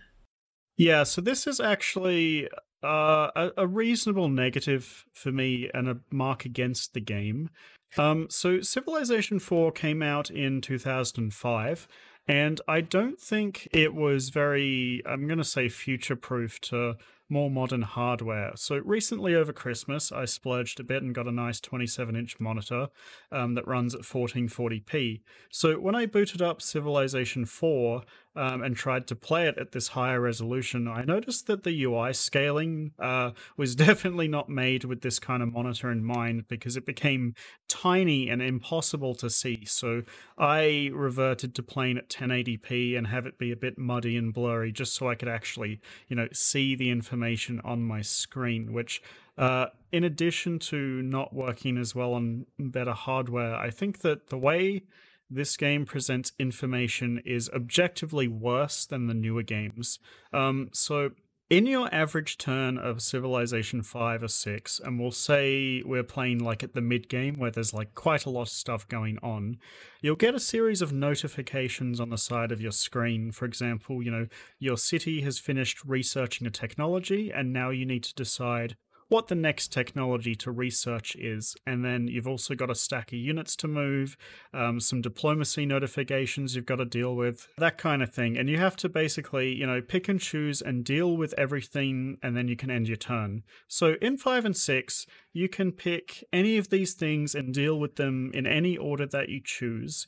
[0.76, 2.46] Yeah, so this is actually
[2.84, 7.48] uh, a, a reasonable negative for me and a mark against the game.
[7.96, 11.88] Um, so Civilization 4 came out in 2005,
[12.26, 16.96] and I don't think it was very, I'm going to say, future proof to
[17.28, 18.52] more modern hardware.
[18.54, 22.88] So recently over Christmas, I splurged a bit and got a nice 27 inch monitor
[23.32, 25.20] um, that runs at 1440p.
[25.50, 28.02] So when I booted up Civilization 4
[28.36, 32.12] um, and tried to play it at this higher resolution, I noticed that the UI
[32.12, 36.86] scaling uh, was definitely not made with this kind of monitor in mind because it
[36.86, 37.34] became
[37.68, 39.64] tiny and impossible to see.
[39.64, 40.02] So
[40.38, 44.72] I reverted to playing at 1080p and have it be a bit muddy and blurry
[44.72, 49.02] just so I could actually, you know, see the information on my screen, which
[49.36, 54.38] uh, in addition to not working as well on better hardware, I think that the
[54.38, 54.82] way
[55.30, 59.98] this game presents information is objectively worse than the newer games.
[60.32, 61.10] Um, so,
[61.50, 66.62] in your average turn of Civilization 5 or 6, and we'll say we're playing like
[66.62, 69.58] at the mid game where there's like quite a lot of stuff going on,
[70.00, 73.30] you'll get a series of notifications on the side of your screen.
[73.30, 74.26] For example, you know,
[74.58, 78.76] your city has finished researching a technology, and now you need to decide
[79.08, 81.56] what the next technology to research is.
[81.66, 84.16] And then you've also got a stack of units to move,
[84.52, 88.36] um, some diplomacy notifications you've got to deal with, that kind of thing.
[88.36, 92.36] And you have to basically, you know, pick and choose and deal with everything, and
[92.36, 93.42] then you can end your turn.
[93.68, 97.96] So in 5 and 6, you can pick any of these things and deal with
[97.96, 100.06] them in any order that you choose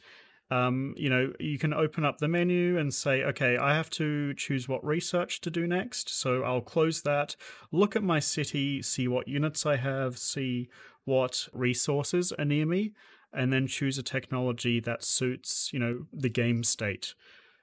[0.50, 4.32] um, you know, you can open up the menu and say, okay, I have to
[4.34, 6.08] choose what research to do next.
[6.08, 7.34] So I'll close that,
[7.72, 10.68] look at my city, see what units I have, see
[11.04, 12.92] what resources are near me,
[13.32, 17.14] and then choose a technology that suits, you know, the game state.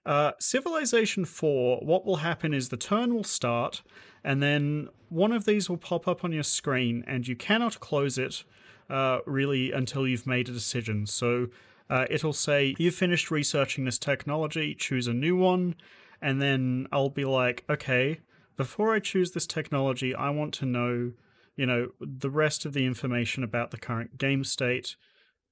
[0.06, 3.82] Uh, Civilization 4, what will happen is the turn will start,
[4.26, 8.18] and then one of these will pop up on your screen, and you cannot close
[8.18, 8.44] it
[8.90, 11.06] uh, really until you've made a decision.
[11.06, 11.48] So
[11.90, 15.76] uh, it'll say, You've finished researching this technology, choose a new one.
[16.22, 18.20] And then I'll be like, Okay,
[18.58, 21.12] before I choose this technology, I want to know,
[21.56, 24.96] you know, the rest of the information about the current game state.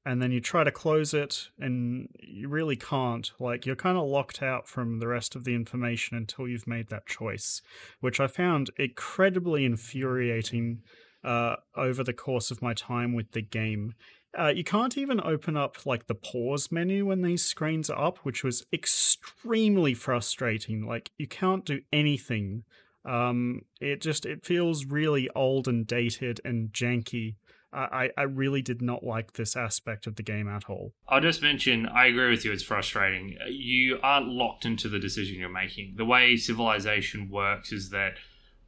[0.03, 3.31] and then you try to close it, and you really can't.
[3.39, 6.89] Like, you're kind of locked out from the rest of the information until you've made
[6.89, 7.61] that choice,
[7.99, 10.81] which I found incredibly infuriating
[11.23, 13.93] uh, over the course of my time with the game.
[14.37, 18.19] Uh, you can't even open up like the pause menu when these screens are up,
[18.19, 20.85] which was extremely frustrating.
[20.85, 22.63] Like you can't do anything.
[23.03, 27.35] Um, it just it feels really old and dated and janky.
[27.73, 30.93] I I really did not like this aspect of the game at all.
[31.07, 33.37] I'll just mention, I agree with you, it's frustrating.
[33.47, 35.93] You aren't locked into the decision you're making.
[35.95, 38.15] The way Civilization works is that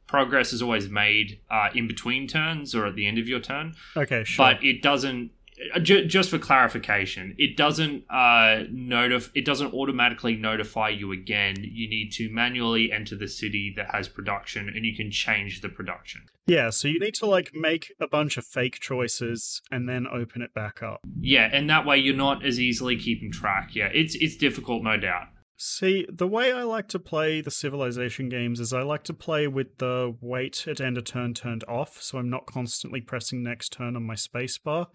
[0.06, 3.74] progress is always made uh, in between turns or at the end of your turn,
[3.96, 4.52] Okay, sure.
[4.54, 5.32] but it doesn't.
[5.74, 11.56] Uh, ju- Just for clarification, it doesn't uh, notif- It doesn't automatically notify you again.
[11.60, 15.68] You need to manually enter the city that has production, and you can change the
[15.68, 16.22] production.
[16.46, 20.42] yeah, so you need to like make a bunch of fake choices and then open
[20.42, 21.00] it back up.
[21.20, 23.74] Yeah, and that way you're not as easily keeping track.
[23.74, 25.28] Yeah, it's it's difficult, no doubt.
[25.56, 29.46] See, the way I like to play the Civilization games is I like to play
[29.46, 33.68] with the wait at end of turn turned off, so I'm not constantly pressing next
[33.72, 34.88] turn on my spacebar.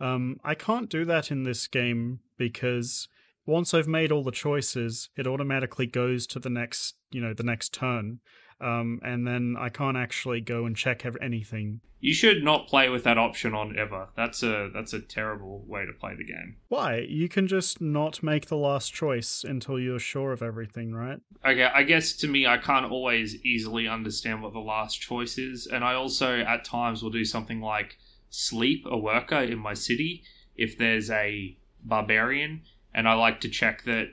[0.00, 3.08] Um, I can't do that in this game because
[3.46, 7.42] once I've made all the choices, it automatically goes to the next, you know, the
[7.42, 8.20] next turn,
[8.60, 11.80] um, and then I can't actually go and check ev- anything.
[12.00, 14.08] You should not play with that option on ever.
[14.14, 16.56] That's a that's a terrible way to play the game.
[16.68, 16.98] Why?
[17.08, 21.18] You can just not make the last choice until you're sure of everything, right?
[21.44, 25.66] Okay, I guess to me, I can't always easily understand what the last choice is,
[25.66, 27.98] and I also at times will do something like
[28.36, 30.22] sleep a worker in my city
[30.56, 32.62] if there's a barbarian,
[32.92, 34.08] and I like to check that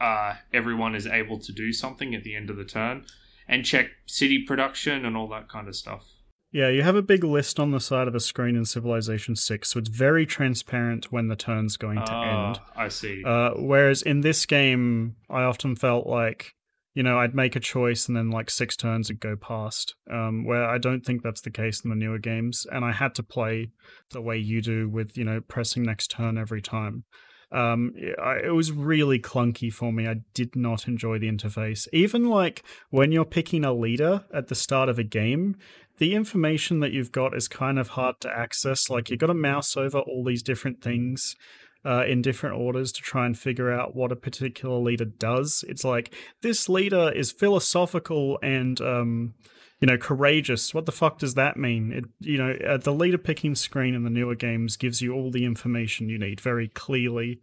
[0.00, 3.04] uh, everyone is able to do something at the end of the turn,
[3.46, 6.04] and check city production and all that kind of stuff.
[6.52, 9.68] Yeah, you have a big list on the side of a screen in Civilization 6,
[9.70, 12.60] so it's very transparent when the turn's going to Ah, end.
[12.74, 13.22] I see.
[13.24, 16.54] Uh, whereas in this game, I often felt like,
[16.94, 19.94] you know, I'd make a choice and then like six turns would go past.
[20.10, 23.14] Um, where I don't think that's the case in the newer games, and I had
[23.16, 23.70] to play
[24.10, 27.04] the way you do with, you know, pressing next turn every time.
[27.52, 30.06] Um, it was really clunky for me.
[30.06, 31.88] I did not enjoy the interface.
[31.92, 35.56] Even like when you're picking a leader at the start of a game,
[35.98, 38.88] the information that you've got is kind of hard to access.
[38.88, 41.34] Like you've got to mouse over all these different things
[41.84, 45.64] uh, in different orders to try and figure out what a particular leader does.
[45.68, 49.34] It's like this leader is philosophical and um,
[49.80, 50.74] you know courageous.
[50.74, 51.92] What the fuck does that mean?
[51.92, 55.30] It you know uh, the leader picking screen in the newer games gives you all
[55.30, 57.40] the information you need very clearly.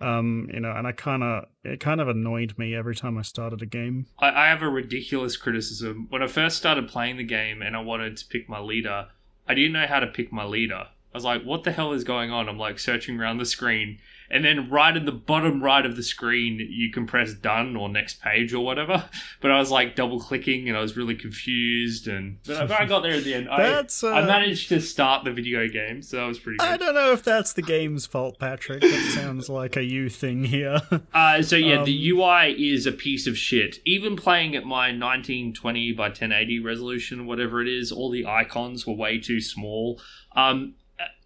[0.00, 3.22] Um, you know, and I kind of it kind of annoyed me every time I
[3.22, 4.06] started a game.
[4.18, 6.06] I, I have a ridiculous criticism.
[6.10, 9.08] When I first started playing the game and I wanted to pick my leader,
[9.46, 10.88] I didn't know how to pick my leader.
[11.14, 12.48] I was like, what the hell is going on?
[12.48, 13.98] I'm like searching around the screen.
[14.30, 17.90] And then right at the bottom right of the screen, you can press done or
[17.90, 19.04] next page or whatever.
[19.42, 22.06] But I was like double clicking and I was really confused.
[22.06, 23.48] And but I got there at the end.
[23.48, 26.68] That's, I, I uh, managed to start the video game, so that was pretty good.
[26.68, 28.82] I don't know if that's the game's fault, Patrick.
[28.82, 30.80] That sounds like a you thing here.
[31.12, 33.80] Uh, so yeah, Um, the UI is a piece of shit.
[33.84, 38.94] Even playing at my 1920 by 1080 resolution, whatever it is, all the icons were
[38.94, 40.00] way too small.
[40.36, 40.74] Um,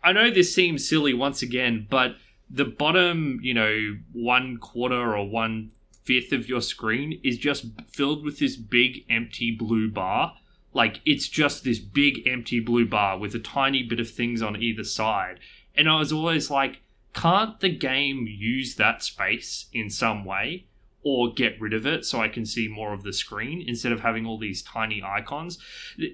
[0.06, 2.14] I know this seems silly once again, but
[2.48, 5.72] the bottom, you know, one quarter or one
[6.04, 10.36] fifth of your screen is just filled with this big empty blue bar.
[10.72, 14.62] Like it's just this big empty blue bar with a tiny bit of things on
[14.62, 15.40] either side.
[15.74, 16.82] And I was always like,
[17.12, 20.66] can't the game use that space in some way
[21.02, 24.02] or get rid of it so I can see more of the screen instead of
[24.02, 25.58] having all these tiny icons?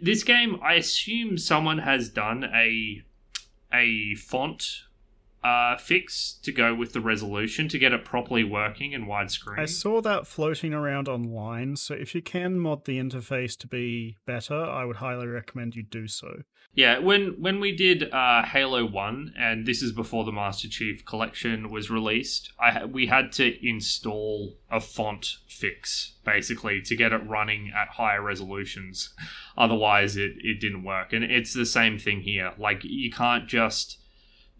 [0.00, 3.02] This game, I assume someone has done a
[3.72, 4.88] a font
[5.44, 9.58] uh, fix to go with the resolution to get it properly working in widescreen.
[9.58, 14.16] I saw that floating around online, so if you can mod the interface to be
[14.26, 16.42] better, I would highly recommend you do so.
[16.74, 21.04] Yeah, when when we did uh, Halo One, and this is before the Master Chief
[21.04, 27.28] Collection was released, I we had to install a font fix basically to get it
[27.28, 29.12] running at higher resolutions.
[29.58, 32.54] Otherwise, it it didn't work, and it's the same thing here.
[32.56, 33.98] Like you can't just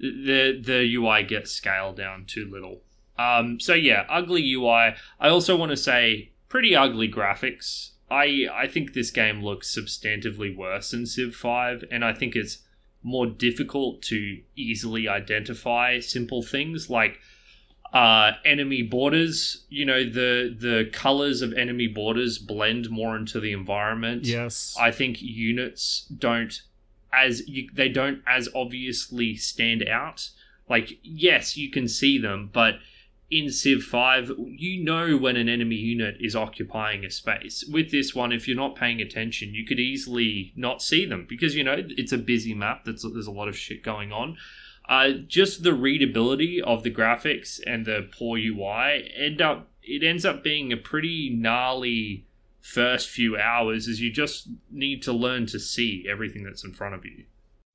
[0.03, 2.83] the the UI gets scaled down too little.
[3.19, 4.95] Um, so yeah, ugly UI.
[5.21, 7.93] I also want to say pretty ugly graphics.
[8.11, 12.59] I I think this game looks substantively worse than Civ Five, and I think it's
[13.03, 17.19] more difficult to easily identify simple things like
[17.93, 19.65] uh, enemy borders.
[19.69, 24.25] You know, the the colors of enemy borders blend more into the environment.
[24.25, 24.75] Yes.
[24.81, 26.61] I think units don't
[27.13, 30.31] as you, they don't as obviously stand out.
[30.69, 32.75] Like, yes, you can see them, but
[33.31, 37.65] in Civ 5, you know when an enemy unit is occupying a space.
[37.71, 41.55] With this one, if you're not paying attention, you could easily not see them because,
[41.55, 44.37] you know, it's a busy map, that's, there's a lot of shit going on.
[44.89, 50.25] Uh, just the readability of the graphics and the poor UI end up it ends
[50.25, 52.27] up being a pretty gnarly
[52.63, 56.95] first few hours is you just need to learn to see everything that's in front
[56.95, 57.25] of you.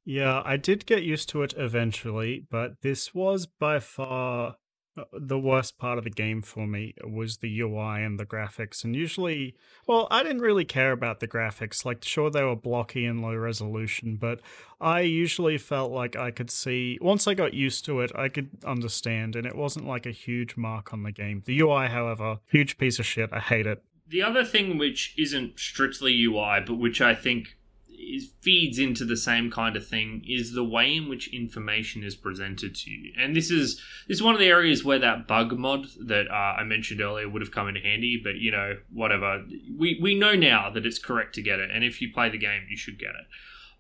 [0.06, 4.56] Yeah, I did get used to it eventually, but this was by far
[4.98, 8.84] uh, the worst part of the game for me was the UI and the graphics.
[8.84, 9.56] And usually,
[9.86, 11.86] well, I didn't really care about the graphics.
[11.86, 14.40] Like, sure, they were blocky and low resolution, but
[14.80, 18.50] I usually felt like I could see, once I got used to it, I could
[18.66, 21.44] understand, and it wasn't like a huge mark on the game.
[21.46, 23.30] The UI, however, huge piece of shit.
[23.32, 23.84] I hate it.
[24.10, 27.58] The other thing which isn't strictly UI, but which I think
[27.90, 32.16] is, feeds into the same kind of thing is the way in which information is
[32.16, 33.12] presented to you.
[33.20, 36.60] And this is this is one of the areas where that bug mod that uh,
[36.60, 38.20] I mentioned earlier would have come in handy.
[38.22, 39.44] But you know, whatever.
[39.78, 42.38] We we know now that it's correct to get it, and if you play the
[42.38, 43.28] game, you should get it.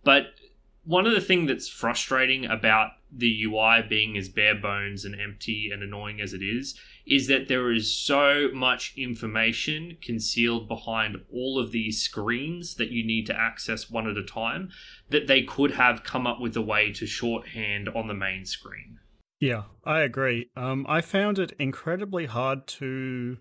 [0.03, 0.27] But
[0.83, 5.69] one of the things that's frustrating about the UI being as bare bones and empty
[5.71, 11.57] and annoying as it is is that there is so much information concealed behind all
[11.59, 14.69] of these screens that you need to access one at a time
[15.09, 18.99] that they could have come up with a way to shorthand on the main screen.
[19.39, 20.49] Yeah, I agree.
[20.55, 23.37] Um, I found it incredibly hard to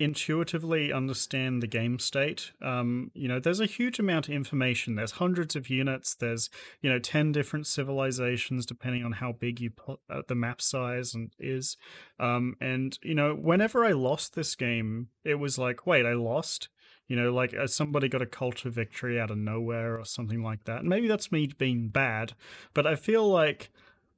[0.00, 2.52] intuitively understand the game state.
[2.62, 4.96] Um, you know, there's a huge amount of information.
[4.96, 6.14] There's hundreds of units.
[6.14, 6.48] There's
[6.80, 11.14] you know ten different civilizations depending on how big you put uh, the map size
[11.14, 11.76] and is.
[12.18, 16.68] Um, and you know, whenever I lost this game, it was like, wait, I lost.
[17.06, 20.64] You know, like uh, somebody got a culture victory out of nowhere or something like
[20.64, 20.80] that.
[20.80, 22.34] And maybe that's me being bad,
[22.72, 23.70] but I feel like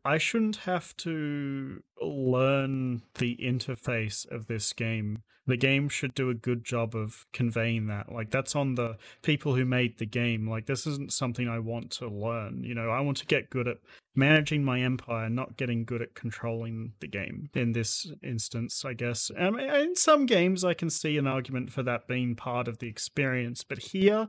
[0.04, 5.22] I shouldn't have to learn the interface of this game.
[5.44, 8.12] The game should do a good job of conveying that.
[8.12, 10.48] Like, that's on the people who made the game.
[10.48, 12.62] Like, this isn't something I want to learn.
[12.62, 13.78] You know, I want to get good at
[14.14, 19.32] managing my empire, not getting good at controlling the game in this instance, I guess.
[19.36, 22.88] Um, in some games, I can see an argument for that being part of the
[22.88, 23.64] experience.
[23.64, 24.28] But here,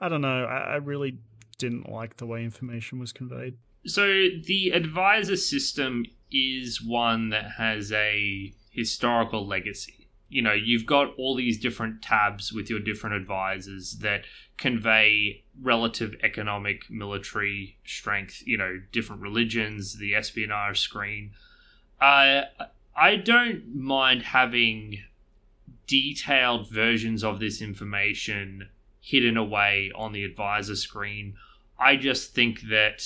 [0.00, 0.44] I don't know.
[0.44, 1.18] I, I really
[1.56, 3.56] didn't like the way information was conveyed.
[3.84, 10.08] So the advisor system is one that has a historical legacy.
[10.28, 14.24] You know, you've got all these different tabs with your different advisors that
[14.56, 21.32] convey relative economic, military strength, you know, different religions, the espionage screen.
[22.00, 22.42] Uh,
[22.96, 25.02] I don't mind having
[25.86, 28.68] detailed versions of this information
[29.00, 31.34] hidden away on the advisor screen.
[31.78, 33.02] I just think that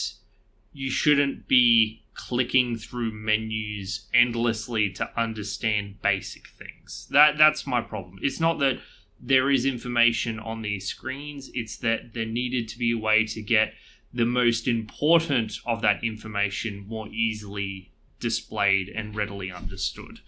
[0.76, 7.06] you shouldn't be clicking through menus endlessly to understand basic things.
[7.10, 8.18] That that's my problem.
[8.22, 8.78] It's not that
[9.18, 13.40] there is information on these screens, it's that there needed to be a way to
[13.40, 13.72] get
[14.12, 20.20] the most important of that information more easily displayed and readily understood.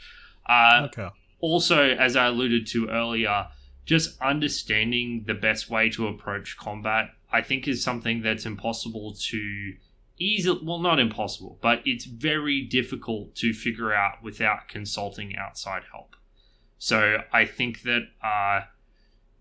[0.47, 1.09] Uh, Okay.
[1.41, 3.49] also, as I alluded to earlier,
[3.85, 9.75] just understanding the best way to approach combat, I think, is something that's impossible to
[10.19, 10.61] easily.
[10.63, 16.17] Well, not impossible, but it's very difficult to figure out without consulting outside help.
[16.79, 18.67] So I think that uh,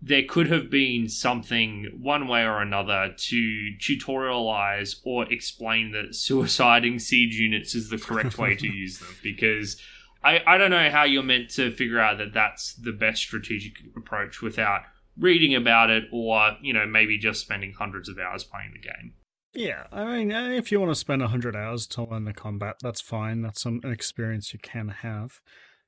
[0.02, 7.00] there could have been something, one way or another, to tutorialize or explain that suiciding
[7.00, 9.80] siege units is the correct way to use them because.
[10.20, 13.74] I, I don't know how you're meant to figure out that that's the best strategic
[13.96, 14.80] approach without
[15.16, 19.14] reading about it or, you know, maybe just spending hundreds of hours playing the game.
[19.58, 22.76] Yeah, I mean, uh, if you want to spend 100 hours to learn the combat,
[22.80, 23.42] that's fine.
[23.42, 25.40] That's some an experience you can have.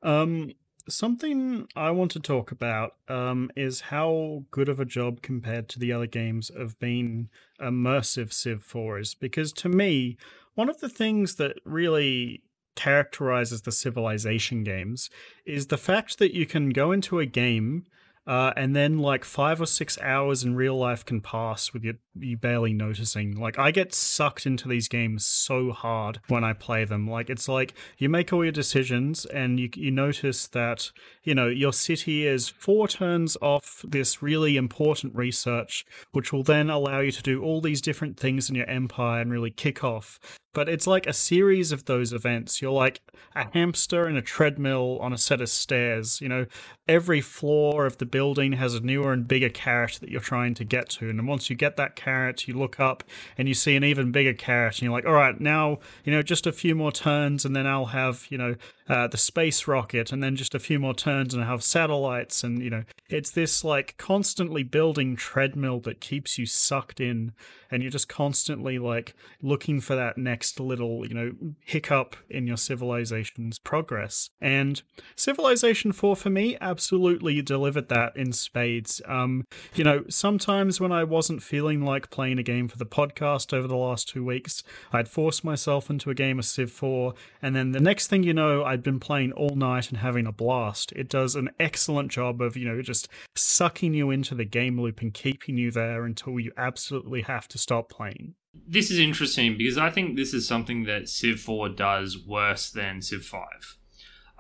[0.03, 0.51] Um,
[0.89, 5.79] something I want to talk about um, is how good of a job compared to
[5.79, 7.29] the other games of being
[7.61, 9.15] immersive Civ 4 is.
[9.15, 10.19] Because to me,
[10.57, 12.43] one of the things that really
[12.75, 15.11] characterizes the civilization games
[15.47, 17.85] is the fact that you can go into a game
[18.31, 21.95] uh, and then like five or six hours in real life can pass with you,
[22.17, 23.35] you barely noticing.
[23.37, 27.11] Like I get sucked into these games so hard when I play them.
[27.11, 30.93] Like it's like you make all your decisions and you you notice that
[31.25, 36.71] you know your city is four turns off this really important research, which will then
[36.71, 40.21] allow you to do all these different things in your empire and really kick off
[40.53, 42.61] but it's like a series of those events.
[42.61, 43.01] You're like
[43.35, 46.21] a hamster in a treadmill on a set of stairs.
[46.21, 46.47] You know,
[46.89, 50.65] every floor of the building has a newer and bigger carrot that you're trying to
[50.65, 51.09] get to.
[51.09, 53.05] And once you get that carrot, you look up
[53.39, 56.23] and you see an even bigger carrot, and you're like, all right, now, you know,
[56.23, 58.57] just a few more turns, and then I'll have, you know,
[58.91, 62.43] uh, the space rocket, and then just a few more turns, and have satellites.
[62.43, 67.33] And, you know, it's this like constantly building treadmill that keeps you sucked in,
[67.71, 71.33] and you're just constantly like looking for that next little, you know,
[71.65, 74.31] hiccup in your civilization's progress.
[74.41, 74.83] And
[75.15, 79.01] Civilization 4 for me absolutely delivered that in spades.
[79.07, 83.53] Um, you know, sometimes when I wasn't feeling like playing a game for the podcast
[83.53, 87.55] over the last two weeks, I'd force myself into a game of Civ 4, and
[87.55, 90.93] then the next thing you know, I'd been playing all night and having a blast.
[90.93, 95.01] It does an excellent job of, you know, just sucking you into the game loop
[95.01, 98.35] and keeping you there until you absolutely have to stop playing.
[98.55, 103.03] This is interesting because I think this is something that Civ 4 does worse than
[103.03, 103.77] Civ 5.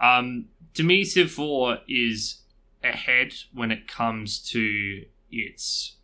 [0.00, 2.42] Um, to me, Civ 4 is
[2.82, 5.96] ahead when it comes to its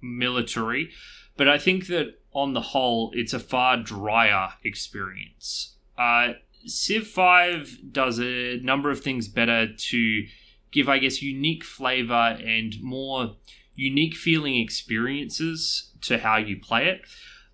[0.00, 0.90] military,
[1.36, 5.76] but I think that on the whole, it's a far drier experience.
[5.96, 6.34] Uh,
[6.66, 10.26] Civ 5 does a number of things better to
[10.70, 13.36] give, I guess, unique flavor and more
[13.74, 17.02] unique feeling experiences to how you play it.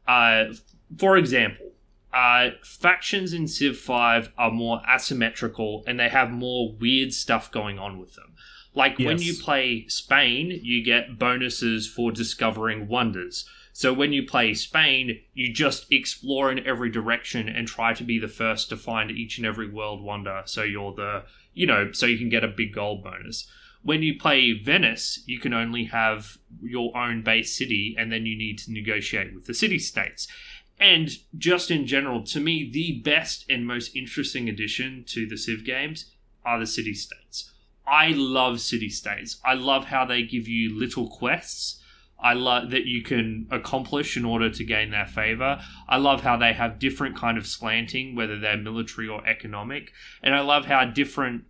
[0.06, 0.54] Uh,
[0.98, 1.72] for example,
[2.12, 7.78] uh, factions in Civ 5 are more asymmetrical and they have more weird stuff going
[7.78, 8.34] on with them.
[8.74, 13.48] Like when you play Spain, you get bonuses for discovering wonders.
[13.80, 18.18] So when you play Spain, you just explore in every direction and try to be
[18.18, 20.42] the first to find each and every world wonder.
[20.44, 21.24] So you're the,
[21.54, 23.50] you know, so you can get a big gold bonus.
[23.82, 28.36] When you play Venice, you can only have your own base city and then you
[28.36, 30.28] need to negotiate with the city states.
[30.78, 31.08] And
[31.38, 36.12] just in general, to me, the best and most interesting addition to the Civ games
[36.44, 37.50] are the city states.
[37.86, 39.40] I love city states.
[39.42, 41.79] I love how they give you little quests.
[42.22, 45.60] I love that you can accomplish in order to gain their favor.
[45.88, 49.92] I love how they have different kind of slanting, whether they're military or economic,
[50.22, 51.44] and I love how different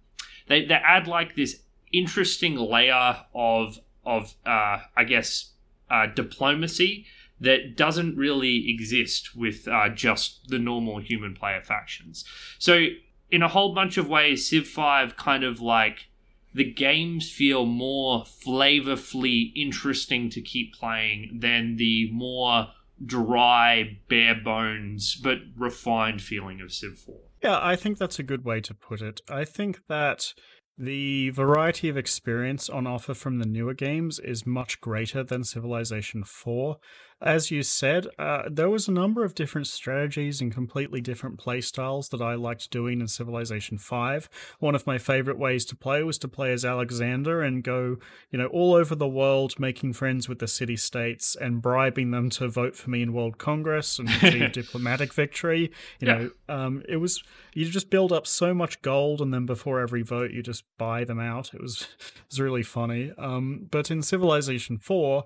[0.47, 5.53] they they add like this interesting layer of of uh, I guess
[5.91, 7.07] uh, diplomacy
[7.41, 12.25] that doesn't really exist with uh, just the normal human player factions.
[12.59, 12.87] So
[13.31, 16.10] in a whole bunch of ways, Civ Five kind of like
[16.53, 22.69] the games feel more flavorfully interesting to keep playing than the more
[23.05, 27.17] dry, bare bones but refined feeling of Civ 4.
[27.43, 29.21] Yeah, I think that's a good way to put it.
[29.29, 30.35] I think that
[30.77, 36.25] the variety of experience on offer from the newer games is much greater than Civilization
[36.25, 36.77] 4.
[37.23, 42.09] As you said, uh, there was a number of different strategies and completely different playstyles
[42.11, 44.29] that I liked doing in Civilization 5.
[44.59, 47.99] One of my favorite ways to play was to play as Alexander and go,
[48.31, 52.31] you know, all over the world making friends with the city states and bribing them
[52.31, 55.71] to vote for me in World Congress and achieve diplomatic victory.
[56.01, 56.15] You Yeah.
[56.19, 57.23] know, um, it was
[57.53, 61.03] you just build up so much gold and then before every vote you just buy
[61.05, 65.25] them out it was it was really funny um, but in civilization 4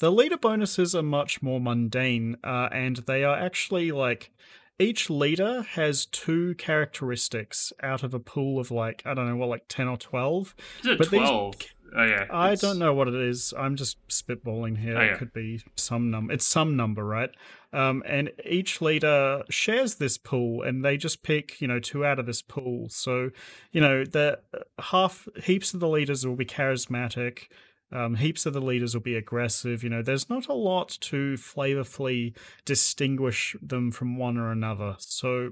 [0.00, 4.30] the leader bonuses are much more mundane uh, and they are actually like
[4.78, 9.48] each leader has two characteristics out of a pool of like i don't know what
[9.48, 11.54] like 10 or 12 Is it But these- 12?
[11.96, 12.26] oh, yeah.
[12.30, 13.54] I It's- don't know what it is.
[13.56, 14.98] I'm just spitballing here.
[14.98, 15.12] Oh, yeah.
[15.12, 16.32] It could be some number.
[16.32, 17.30] It's some number, right?
[17.72, 22.18] Um, and each leader shares this pool, and they just pick, you know, two out
[22.18, 22.88] of this pool.
[22.88, 23.30] So,
[23.70, 24.40] you know, the
[24.80, 27.44] half heaps of the leaders will be charismatic.
[27.92, 29.84] Um, heaps of the leaders will be aggressive.
[29.84, 32.34] You know, there's not a lot to flavorfully
[32.64, 34.96] distinguish them from one or another.
[34.98, 35.50] So,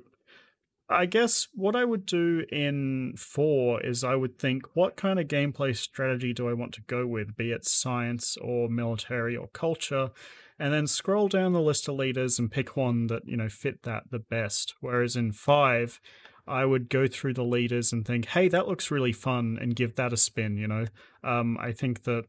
[0.88, 5.28] I guess what I would do in 4 is I would think what kind of
[5.28, 10.10] gameplay strategy do I want to go with, be it science or military or culture,
[10.58, 13.84] and then scroll down the list of leaders and pick one that, you know, fit
[13.84, 14.74] that the best.
[14.80, 16.00] Whereas in 5,
[16.46, 19.94] I would go through the leaders and think, hey, that looks really fun, and give
[19.96, 20.86] that a spin, you know?
[21.22, 22.24] Um, I think that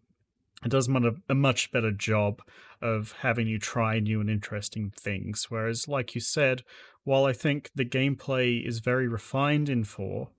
[0.64, 2.41] it does a much better job
[2.81, 5.48] of having you try new and interesting things.
[5.49, 6.64] Whereas, like you said,
[7.03, 10.30] while I think the gameplay is very refined in 4,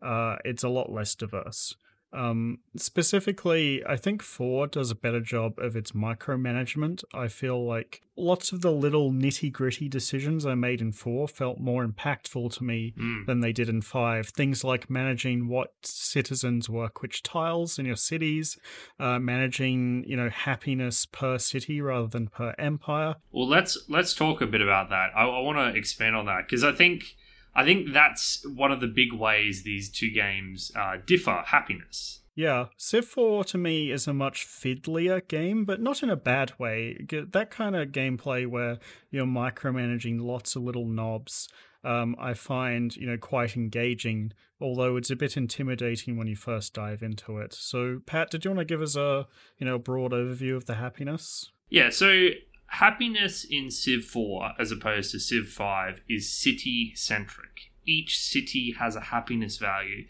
[0.00, 1.74] uh, it's a lot less diverse.
[2.14, 7.02] Um, specifically, I think 4 does a better job of its micromanagement.
[7.12, 11.58] I feel like lots of the little nitty gritty decisions I made in 4 felt
[11.58, 13.26] more impactful to me Mm.
[13.26, 14.28] than they did in 5.
[14.28, 18.56] Things like managing what citizens work which tiles in your cities,
[19.00, 23.16] uh, managing, you know, happiness per city rather than per empire.
[23.32, 25.10] Well, let's let's talk a bit about that.
[25.16, 27.16] I, I want to expand on that because I think
[27.54, 31.42] I think that's one of the big ways these two games uh, differ.
[31.46, 32.20] Happiness.
[32.36, 36.58] Yeah, Civ 4 to me is a much fiddlier game, but not in a bad
[36.58, 37.06] way.
[37.08, 38.78] That kind of gameplay where
[39.10, 41.48] you're micromanaging lots of little knobs,
[41.84, 46.74] um, I find, you know, quite engaging, although it's a bit intimidating when you first
[46.74, 47.52] dive into it.
[47.52, 49.28] So, Pat, did you want to give us a,
[49.58, 51.52] you know, broad overview of the happiness?
[51.68, 51.90] Yeah.
[51.90, 52.30] So
[52.74, 57.70] happiness in Civ 4 as opposed to Civ 5 is city centric.
[57.86, 60.06] Each city has a happiness value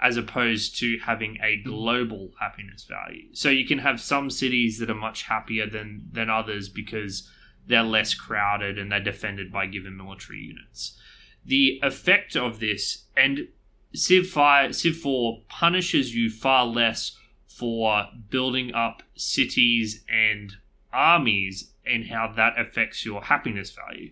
[0.00, 3.26] as opposed to having a global happiness value.
[3.32, 7.28] So you can have some cities that are much happier than than others because
[7.66, 10.98] they're less crowded and they're defended by given military units.
[11.44, 13.48] The effect of this and
[13.94, 17.16] Civ 5 Civ 4 punishes you far less
[17.46, 20.56] for building up cities and
[20.98, 24.10] armies and how that affects your happiness value.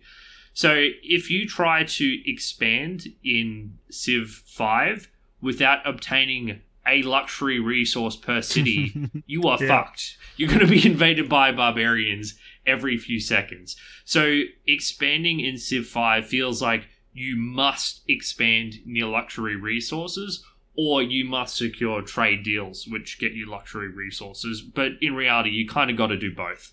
[0.53, 5.09] So if you try to expand in Civ 5
[5.43, 9.69] without obtaining a luxury resource per city, you are Yeah.
[9.69, 10.17] fucked.
[10.37, 13.77] You're going to be invaded by barbarians every few seconds.
[14.05, 20.45] So expanding in Civ 5 feels like you must expand your luxury resources
[20.77, 24.63] or you must secure trade deals which get you luxury resources.
[24.63, 26.73] But in reality, you kind of got to do both.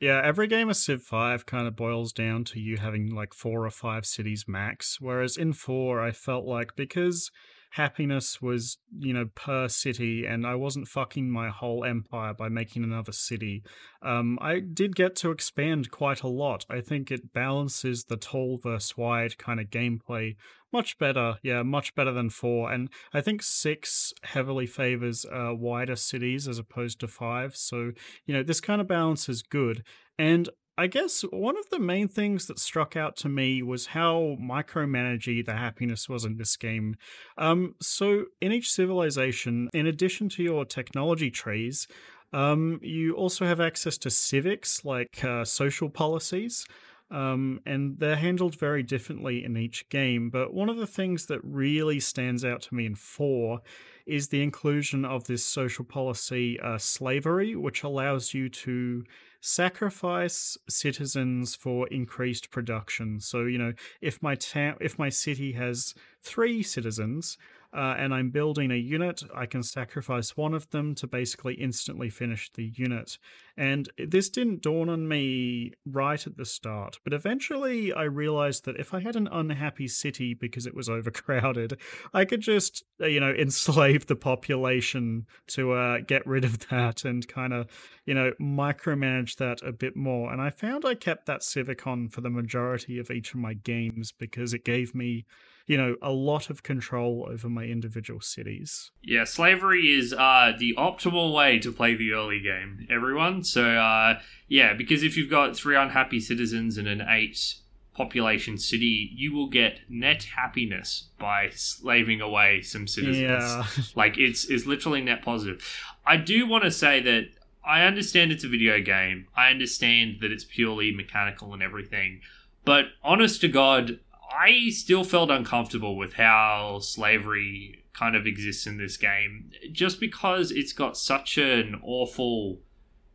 [0.00, 3.64] Yeah, every game of Civ 5 kind of boils down to you having like four
[3.64, 7.30] or five cities max, whereas in 4, I felt like because
[7.74, 12.84] happiness was, you know, per city and I wasn't fucking my whole empire by making
[12.84, 13.64] another city,
[14.00, 16.64] um, I did get to expand quite a lot.
[16.70, 20.36] I think it balances the tall versus wide kind of gameplay
[20.72, 21.38] much better.
[21.42, 22.72] Yeah, much better than 4.
[22.72, 27.56] And I think 6 heavily favors uh, wider cities as opposed to 5.
[27.56, 27.92] So,
[28.26, 29.84] you know, this kind of balance is good.
[30.18, 34.36] And I guess one of the main things that struck out to me was how
[34.40, 36.96] micromanagey the happiness was in this game.
[37.38, 41.86] Um, so in each civilization, in addition to your technology trees,
[42.32, 46.66] um, you also have access to civics like uh, social policies.
[47.10, 50.30] Um, and they're handled very differently in each game.
[50.30, 53.60] But one of the things that really stands out to me in 4
[54.06, 59.04] is the inclusion of this social policy uh, slavery, which allows you to
[59.44, 63.20] sacrifice citizens for increased production.
[63.20, 67.36] So, you know, if my town, if my city has three citizens,
[67.74, 72.08] uh, and I'm building a unit, I can sacrifice one of them to basically instantly
[72.08, 73.18] finish the unit.
[73.56, 78.76] And this didn't dawn on me right at the start, but eventually I realized that
[78.78, 81.78] if I had an unhappy city because it was overcrowded,
[82.12, 87.04] I could just, uh, you know, enslave the population to uh, get rid of that
[87.04, 87.66] and kind of,
[88.06, 90.32] you know, micromanage that a bit more.
[90.32, 94.12] And I found I kept that Civicon for the majority of each of my games
[94.12, 95.24] because it gave me
[95.66, 98.90] you know, a lot of control over my individual cities.
[99.02, 103.44] Yeah, slavery is uh, the optimal way to play the early game, everyone.
[103.44, 107.54] So, uh, yeah, because if you've got three unhappy citizens in an eight
[107.94, 113.20] population city, you will get net happiness by slaving away some citizens.
[113.20, 113.64] Yeah.
[113.94, 115.64] Like it's it's literally net positive.
[116.04, 117.28] I do want to say that
[117.64, 119.28] I understand it's a video game.
[119.36, 122.20] I understand that it's purely mechanical and everything.
[122.64, 124.00] But honest to God,
[124.40, 130.50] I still felt uncomfortable with how slavery kind of exists in this game just because
[130.50, 132.58] it's got such an awful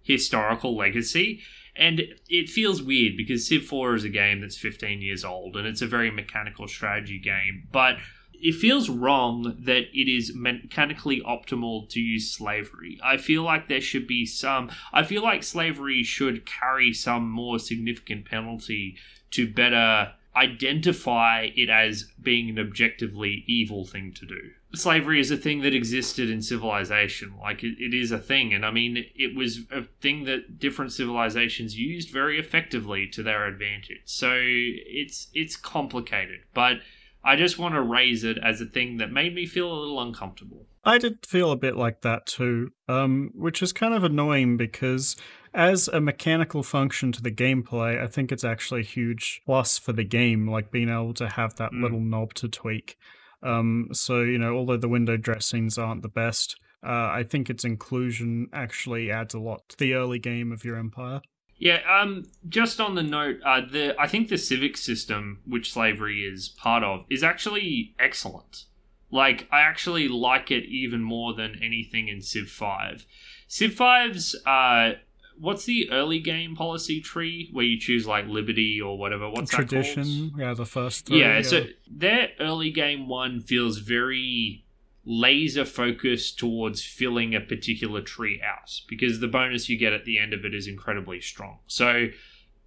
[0.02, 1.42] historical legacy
[1.76, 5.68] and it feels weird because Civ 4 is a game that's 15 years old and
[5.68, 7.98] it's a very mechanical strategy game but
[8.42, 12.98] it feels wrong that it is mechanically optimal to use slavery.
[13.04, 14.72] I feel like there should be some.
[14.94, 18.96] I feel like slavery should carry some more significant penalty
[19.32, 24.52] to better identify it as being an objectively evil thing to do.
[24.74, 27.34] Slavery is a thing that existed in civilization.
[27.40, 28.54] Like, it, it is a thing.
[28.54, 33.48] And I mean, it was a thing that different civilizations used very effectively to their
[33.48, 34.02] advantage.
[34.06, 36.42] So it's it's complicated.
[36.54, 36.78] But
[37.24, 40.02] I just want to raise it as a thing that made me feel a little
[40.02, 40.66] uncomfortable.
[40.86, 45.16] I did feel a bit like that too, um, which is kind of annoying because
[45.54, 49.94] as a mechanical function to the gameplay, I think it's actually a huge plus for
[49.94, 51.82] the game, like being able to have that Mm.
[51.82, 52.98] little knob to tweak.
[53.42, 57.64] Um, so, you know, although the window dressings aren't the best, uh, I think its
[57.64, 61.22] inclusion actually adds a lot to the early game of your empire.
[61.58, 66.22] Yeah, um, just on the note, uh, the I think the civic system, which slavery
[66.22, 68.66] is part of, is actually excellent.
[69.12, 73.06] Like, I actually like it even more than anything in Civ Five.
[73.48, 74.92] Civ 5's, uh,
[75.40, 79.30] what's the early game policy tree where you choose like liberty or whatever?
[79.30, 79.70] What's that called?
[79.70, 81.22] Tradition, yeah, the first three.
[81.22, 84.66] Yeah, so their early game one feels very
[85.06, 90.20] laser focused towards filling a particular tree out because the bonus you get at the
[90.20, 91.60] end of it is incredibly strong.
[91.68, 92.10] So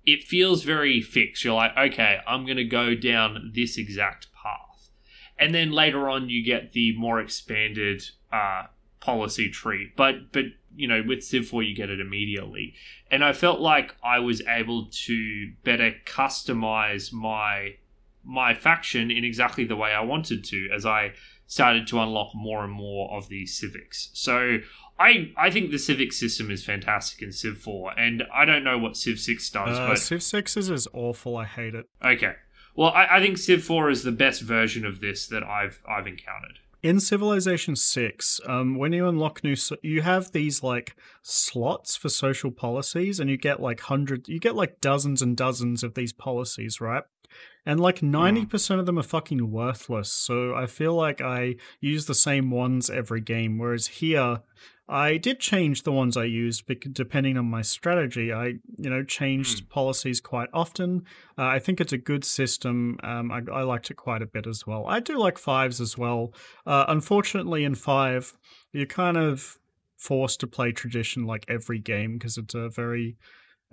[0.05, 1.45] it feels very fixed.
[1.45, 4.91] You're like, okay, I'm going to go down this exact path.
[5.39, 8.65] And then later on, you get the more expanded uh,
[9.01, 9.93] policy tree.
[9.97, 10.47] But, but
[10.77, 12.75] you know, with Civ 4, you get it immediately.
[13.11, 17.77] And I felt like I was able to better customize my
[18.25, 21.13] my faction in exactly the way I wanted to as I
[21.47, 24.11] started to unlock more and more of the civics.
[24.15, 24.59] So
[24.99, 28.79] I I think the civic system is fantastic in Civ 4 and I don't know
[28.79, 31.37] what Civ 6 does, uh, but Civ 6 is is awful.
[31.37, 31.89] I hate it.
[32.05, 32.35] okay.
[32.75, 36.07] Well, I, I think Civ 4 is the best version of this that I've I've
[36.07, 36.61] encountered.
[36.83, 42.09] In Civilization 6, um, when you unlock new, so- you have these like slots for
[42.09, 46.13] social policies, and you get like hundred, you get like dozens and dozens of these
[46.13, 47.05] policies, right?
[47.65, 50.13] And like 90% of them are fucking worthless.
[50.13, 53.59] So I feel like I use the same ones every game.
[53.59, 54.41] Whereas here,
[54.93, 58.31] I did change the ones I used depending on my strategy.
[58.31, 61.07] I, you know, changed policies quite often.
[61.39, 62.99] Uh, I think it's a good system.
[63.03, 64.87] Um, I, I liked it quite a bit as well.
[64.87, 66.35] I do like fives as well.
[66.67, 68.35] Uh, unfortunately, in five,
[68.73, 69.59] you're kind of
[69.97, 73.17] forced to play tradition like every game because it's a very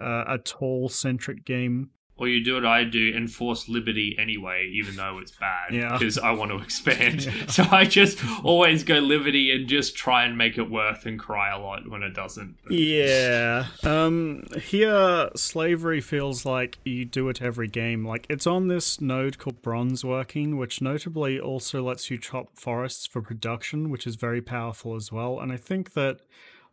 [0.01, 1.89] uh, a tall centric game.
[2.19, 5.93] Or you do what I do, enforce liberty anyway, even though it's bad, Yeah.
[5.97, 7.21] because I want to expand.
[7.47, 11.49] So I just always go liberty and just try and make it worth and cry
[11.55, 12.57] a lot when it doesn't.
[12.69, 13.67] Yeah.
[13.83, 18.05] Um here slavery feels like you do it every game.
[18.05, 23.05] Like it's on this node called bronze working, which notably also lets you chop forests
[23.07, 25.39] for production, which is very powerful as well.
[25.39, 26.19] And I think that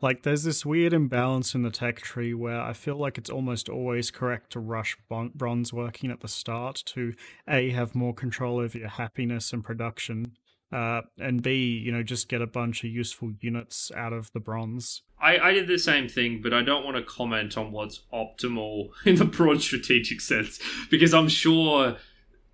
[0.00, 3.68] like there's this weird imbalance in the tech tree where I feel like it's almost
[3.68, 7.14] always correct to rush bon- bronze working at the start to
[7.48, 10.36] a have more control over your happiness and production.
[10.72, 14.40] Uh, and B, you know, just get a bunch of useful units out of the
[14.40, 15.02] bronze.
[15.20, 18.88] I, I did the same thing, but I don't want to comment on what's optimal
[19.04, 20.60] in the broad strategic sense
[20.90, 21.96] because I'm sure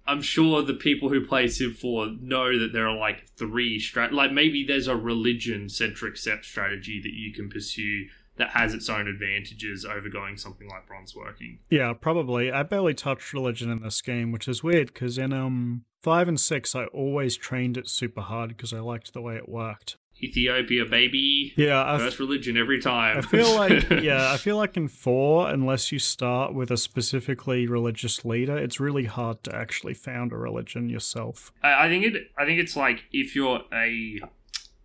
[0.06, 4.12] I'm sure the people who play Civ 4 know that there are like three strat
[4.12, 8.06] like maybe there's a religion centric set strategy that you can pursue
[8.36, 11.58] that has its own advantages over going something like bronze working.
[11.70, 12.50] Yeah, probably.
[12.50, 16.40] I barely touched religion in this game, which is weird because in um five and
[16.40, 19.96] six, I always trained it super hard because I liked the way it worked.
[20.23, 21.53] Ethiopia baby.
[21.57, 23.19] Yeah, I, First religion every time.
[23.19, 27.66] I feel like yeah, I feel like in four, unless you start with a specifically
[27.66, 31.53] religious leader, it's really hard to actually found a religion yourself.
[31.62, 32.31] I, I think it.
[32.39, 34.20] I think it's like if you're a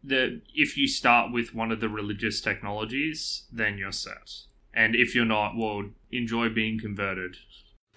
[0.04, 4.32] the if you start with one of the religious technologies, then you're set.
[4.74, 7.38] And if you're not, well, enjoy being converted.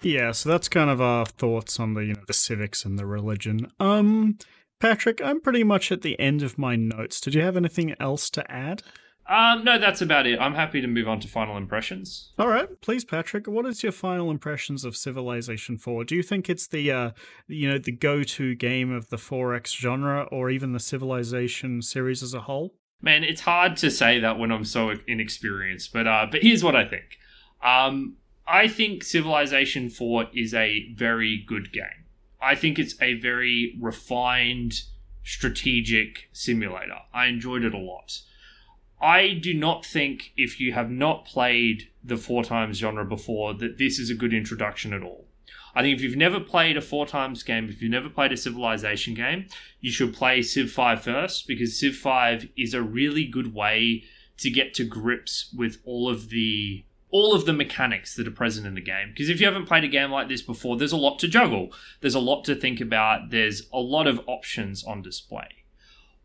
[0.01, 3.05] Yeah, so that's kind of our thoughts on the you know the civics and the
[3.05, 3.71] religion.
[3.79, 4.37] Um,
[4.81, 7.21] Patrick, I'm pretty much at the end of my notes.
[7.21, 8.81] Did you have anything else to add?
[9.29, 10.39] Um, no, that's about it.
[10.39, 12.33] I'm happy to move on to final impressions.
[12.39, 13.47] All right, please, Patrick.
[13.47, 16.03] What is your final impressions of Civilization Four?
[16.03, 17.11] Do you think it's the, uh,
[17.47, 22.33] you know, the go-to game of the 4X genre, or even the Civilization series as
[22.33, 22.73] a whole?
[23.01, 26.75] Man, it's hard to say that when I'm so inexperienced, but uh, but here's what
[26.75, 27.17] I think.
[27.63, 28.17] Um,
[28.47, 32.01] I think Civilization 4 is a very good game.
[32.41, 34.81] I think it's a very refined
[35.23, 36.99] strategic simulator.
[37.13, 38.21] I enjoyed it a lot.
[39.01, 43.77] I do not think if you have not played the four times genre before that
[43.77, 45.25] this is a good introduction at all.
[45.73, 48.37] I think if you've never played a four times game, if you've never played a
[48.37, 49.45] civilization game,
[49.79, 54.03] you should play Civ 5 first because Civ 5 is a really good way
[54.37, 58.65] to get to grips with all of the all of the mechanics that are present
[58.65, 59.09] in the game.
[59.09, 61.69] Because if you haven't played a game like this before, there's a lot to juggle.
[61.99, 63.29] There's a lot to think about.
[63.29, 65.47] There's a lot of options on display.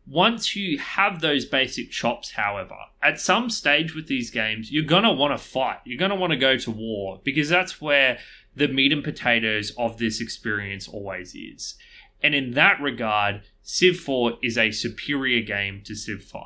[0.09, 5.03] Once you have those basic chops, however, at some stage with these games, you're going
[5.03, 5.79] to want to fight.
[5.83, 8.17] You're going to want to go to war because that's where
[8.55, 11.75] the meat and potatoes of this experience always is.
[12.23, 16.41] And in that regard, Civ 4 is a superior game to Civ 5.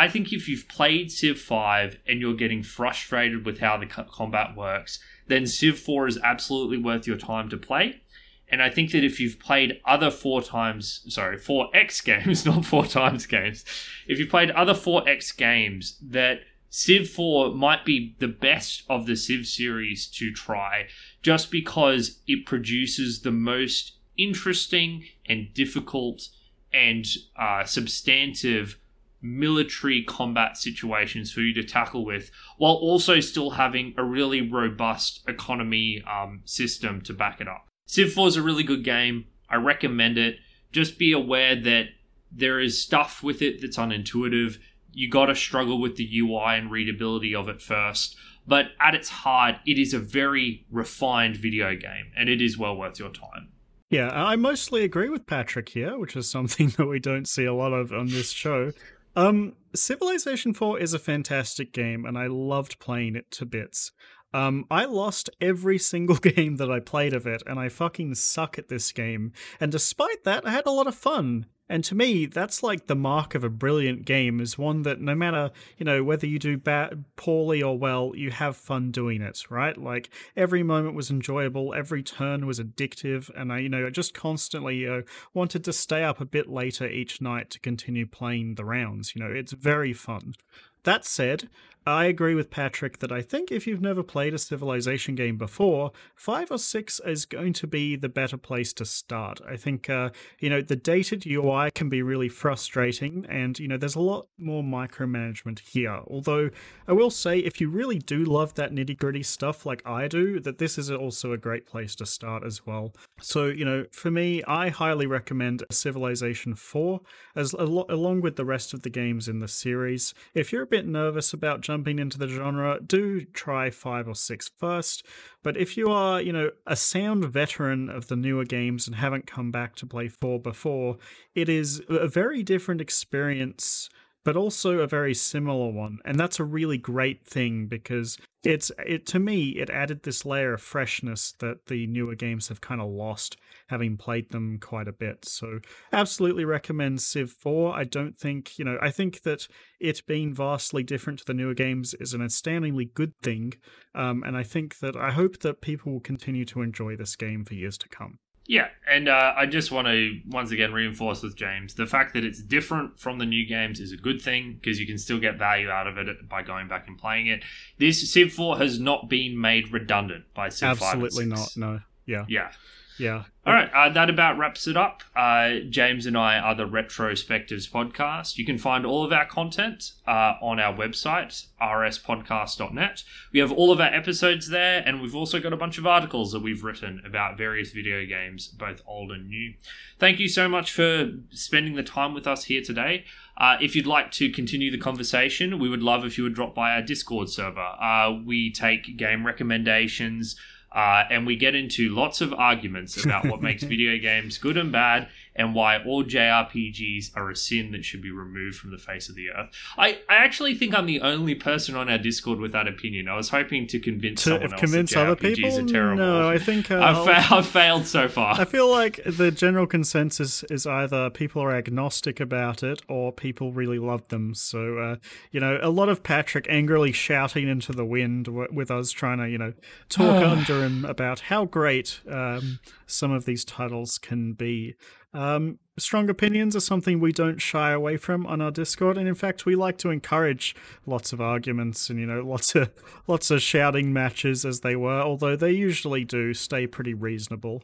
[0.00, 4.04] I think if you've played Civ 5 and you're getting frustrated with how the co-
[4.04, 8.00] combat works, then Civ 4 is absolutely worth your time to play.
[8.48, 12.64] And I think that if you've played other four times, sorry, four X games, not
[12.64, 13.62] four times games,
[14.06, 19.04] if you've played other four X games, that Civ 4 might be the best of
[19.04, 20.86] the Civ series to try
[21.20, 26.30] just because it produces the most interesting and difficult
[26.72, 27.06] and
[27.36, 28.78] uh, substantive
[29.22, 35.22] military combat situations for you to tackle with, while also still having a really robust
[35.28, 37.66] economy um, system to back it up.
[37.86, 39.26] Civ 4 is a really good game.
[39.48, 40.36] I recommend it.
[40.72, 41.86] Just be aware that
[42.30, 44.58] there is stuff with it that's unintuitive.
[44.92, 48.16] You got to struggle with the UI and readability of it first.
[48.46, 52.76] But at its heart, it is a very refined video game, and it is well
[52.76, 53.50] worth your time.
[53.90, 57.54] Yeah, I mostly agree with Patrick here, which is something that we don't see a
[57.54, 58.72] lot of on this show.
[59.16, 63.92] Um, Civilization 4 is a fantastic game, and I loved playing it to bits.
[64.32, 68.58] Um, I lost every single game that I played of it, and I fucking suck
[68.58, 69.32] at this game.
[69.60, 71.46] And despite that, I had a lot of fun.
[71.70, 75.14] And to me, that's like the mark of a brilliant game is one that no
[75.14, 79.48] matter, you know, whether you do bad, poorly or well, you have fun doing it,
[79.48, 79.78] right?
[79.78, 84.84] Like every moment was enjoyable, every turn was addictive, and I, you know, just constantly
[84.84, 85.02] uh,
[85.32, 89.14] wanted to stay up a bit later each night to continue playing the rounds.
[89.14, 90.34] You know, it's very fun.
[90.82, 91.48] That said,
[91.86, 95.92] I agree with Patrick that I think if you've never played a Civilization game before,
[96.14, 99.40] 5 or 6 is going to be the better place to start.
[99.48, 103.78] I think, uh, you know, the dated UI can be really frustrating, and, you know,
[103.78, 106.00] there's a lot more micromanagement here.
[106.06, 106.50] Although,
[106.86, 110.38] I will say, if you really do love that nitty gritty stuff like I do,
[110.40, 112.92] that this is also a great place to start as well.
[113.22, 117.00] So, you know, for me, I highly recommend Civilization 4,
[117.34, 120.12] as al- along with the rest of the games in the series.
[120.34, 124.50] If you're a bit nervous about jumping into the genre, do try 5 or six
[124.58, 125.06] first.
[125.44, 129.28] But if you are, you know, a sound veteran of the newer games and haven't
[129.28, 130.96] come back to play 4 before,
[131.32, 133.88] it is a very different experience
[134.22, 139.06] but also a very similar one and that's a really great thing because it's it
[139.06, 142.88] to me it added this layer of freshness that the newer games have kind of
[142.90, 143.38] lost
[143.70, 145.24] having played them quite a bit.
[145.24, 145.60] So
[145.92, 149.46] absolutely recommend civ 4 i don't think you know i think that
[149.78, 153.54] it being vastly different to the newer games is an astoundingly good thing.
[153.94, 157.44] Um, and i think that i hope that people will continue to enjoy this game
[157.44, 158.18] for years to come.
[158.46, 162.24] Yeah, and uh, I just want to once again reinforce with James the fact that
[162.24, 165.38] it's different from the new games is a good thing because you can still get
[165.38, 167.44] value out of it by going back and playing it.
[167.78, 171.80] This Civ 4 has not been made redundant by Civ 5 and absolutely not no.
[172.06, 172.24] Yeah.
[172.28, 172.50] Yeah.
[172.98, 175.02] Yeah All right, uh, that about wraps it up.
[175.16, 178.36] Uh, James and I are the Retrospectives podcast.
[178.36, 183.02] You can find all of our content uh, on our website, rspodcast.net.
[183.32, 186.32] We have all of our episodes there, and we've also got a bunch of articles
[186.32, 189.54] that we've written about various video games, both old and new.
[189.98, 193.04] Thank you so much for spending the time with us here today.
[193.38, 196.54] Uh, if you'd like to continue the conversation, we would love if you would drop
[196.54, 197.74] by our Discord server.
[197.80, 200.36] Uh, we take game recommendations.
[200.72, 204.70] Uh, and we get into lots of arguments about what makes video games good and
[204.70, 205.08] bad
[205.40, 209.14] and why all JRPGs are a sin that should be removed from the face of
[209.14, 209.48] the earth.
[209.78, 213.08] I, I actually think I'm the only person on our Discord with that opinion.
[213.08, 215.96] I was hoping to convince to someone else convince that other people are terrible.
[215.96, 218.38] no i think uh, I've, fa- I've failed so far.
[218.38, 223.52] I feel like the general consensus is either people are agnostic about it or people
[223.52, 224.34] really love them.
[224.34, 224.96] So, uh,
[225.30, 229.18] you know, a lot of Patrick angrily shouting into the wind w- with us trying
[229.18, 229.54] to, you know,
[229.88, 234.74] talk under him about how great um, some of these titles can be.
[235.12, 239.14] Um, strong opinions are something we don't shy away from on our Discord, and in
[239.14, 240.54] fact, we like to encourage
[240.86, 242.70] lots of arguments and you know lots of
[243.06, 245.00] lots of shouting matches as they were.
[245.00, 247.62] Although they usually do stay pretty reasonable.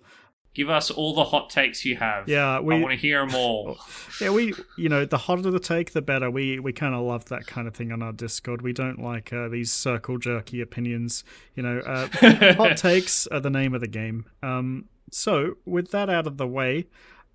[0.55, 2.27] Give us all the hot takes you have.
[2.31, 3.79] Yeah, I we- want to hear them all.
[4.19, 6.31] Yeah, we, you know, the hotter the take, the better.
[6.31, 8.63] We we kind of love that kind of thing on our Discord.
[8.63, 11.23] We don't like uh, these circle jerky opinions.
[11.55, 12.09] You know, uh,
[12.55, 14.25] hot takes are the name of the game.
[14.43, 16.87] Um, so with that out of the way,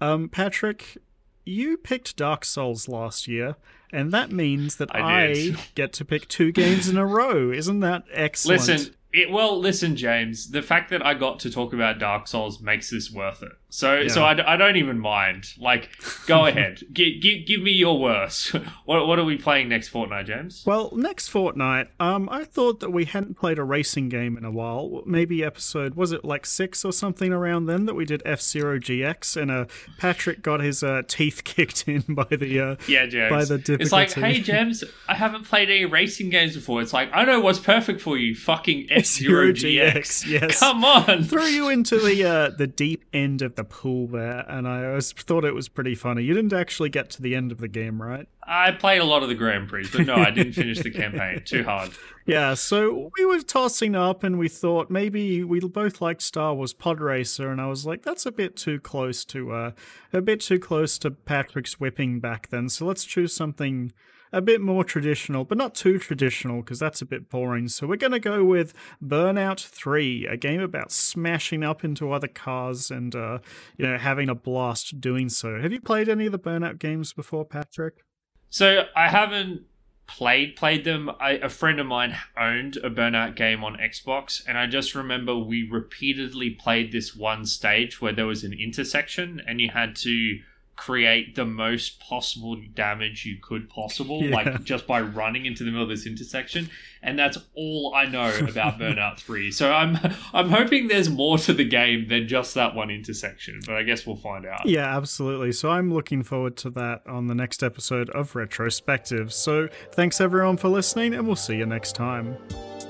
[0.02, 0.98] um, Patrick,
[1.46, 3.56] you picked Dark Souls last year,
[3.94, 7.52] and that means that I I, get to pick two games in a row.
[7.52, 8.68] Isn't that excellent?
[8.68, 10.52] Listen, it, well, listen, James.
[10.52, 13.54] The fact that I got to talk about Dark Souls makes this worth it.
[13.74, 14.26] So, so Yeah.
[14.26, 15.54] I, d- I don't even mind.
[15.58, 15.90] Like,
[16.28, 18.50] go ahead, G- gi- give me your worst.
[18.86, 20.64] what what are we playing next fortnight, James?
[20.66, 24.52] Well, next fortnight, um, I thought that we hadn't played a racing game in a
[24.52, 25.04] while.
[25.06, 28.78] Maybe episode was it like six or something around then that we did F Zero
[28.78, 29.66] GX, and uh,
[29.98, 33.30] Patrick got his uh, teeth kicked in by the uh, Yeah, James.
[33.32, 33.84] by the difficulty.
[33.84, 36.82] it's like, hey, James, I haven't played any racing games before.
[36.82, 38.36] It's like, I know what's perfect for you.
[38.36, 40.28] Fucking F Zero GX.
[40.28, 40.60] Yes.
[40.60, 41.24] Come on.
[41.24, 45.12] threw you into the uh, the deep end of the pool there, and I was,
[45.12, 46.24] thought it was pretty funny.
[46.24, 48.28] You didn't actually get to the end of the game, right?
[48.46, 51.42] I played a lot of the Grand Prix, but no, I didn't finish the campaign.
[51.46, 51.92] Too hard.
[52.26, 56.74] Yeah, so we were tossing up, and we thought maybe we both liked Star Wars
[56.74, 59.72] Pod Racer, and I was like, that's a bit too close to uh,
[60.14, 62.70] a bit too close to Patrick's whipping back then.
[62.70, 63.92] So let's choose something
[64.34, 67.68] a bit more traditional, but not too traditional because that's a bit boring.
[67.68, 72.92] So we're gonna go with Burnout Three, a game about smashing up into other cars
[72.92, 73.40] and uh,
[73.78, 75.60] you know having a blast doing so.
[75.60, 78.04] Have you played any of the Burnout games before, Patrick?
[78.50, 79.64] So I haven't
[80.08, 81.10] played played them.
[81.20, 85.38] I, a friend of mine owned a Burnout game on Xbox, and I just remember
[85.38, 90.40] we repeatedly played this one stage where there was an intersection, and you had to
[90.82, 94.36] create the most possible damage you could possible, Yeah.
[94.36, 96.72] like just by running into the middle of this intersection.
[97.04, 99.52] And that's all I know about Burnout Three.
[99.52, 100.00] So I'm
[100.34, 104.08] I'm hoping there's more to the game than just that one intersection, but I guess
[104.08, 104.66] we'll find out.
[104.66, 105.52] Yeah, absolutely.
[105.52, 109.32] So I'm looking forward to that on the next episode of Retrospective.
[109.34, 112.81] So thanks everyone for listening, and we'll see you next time.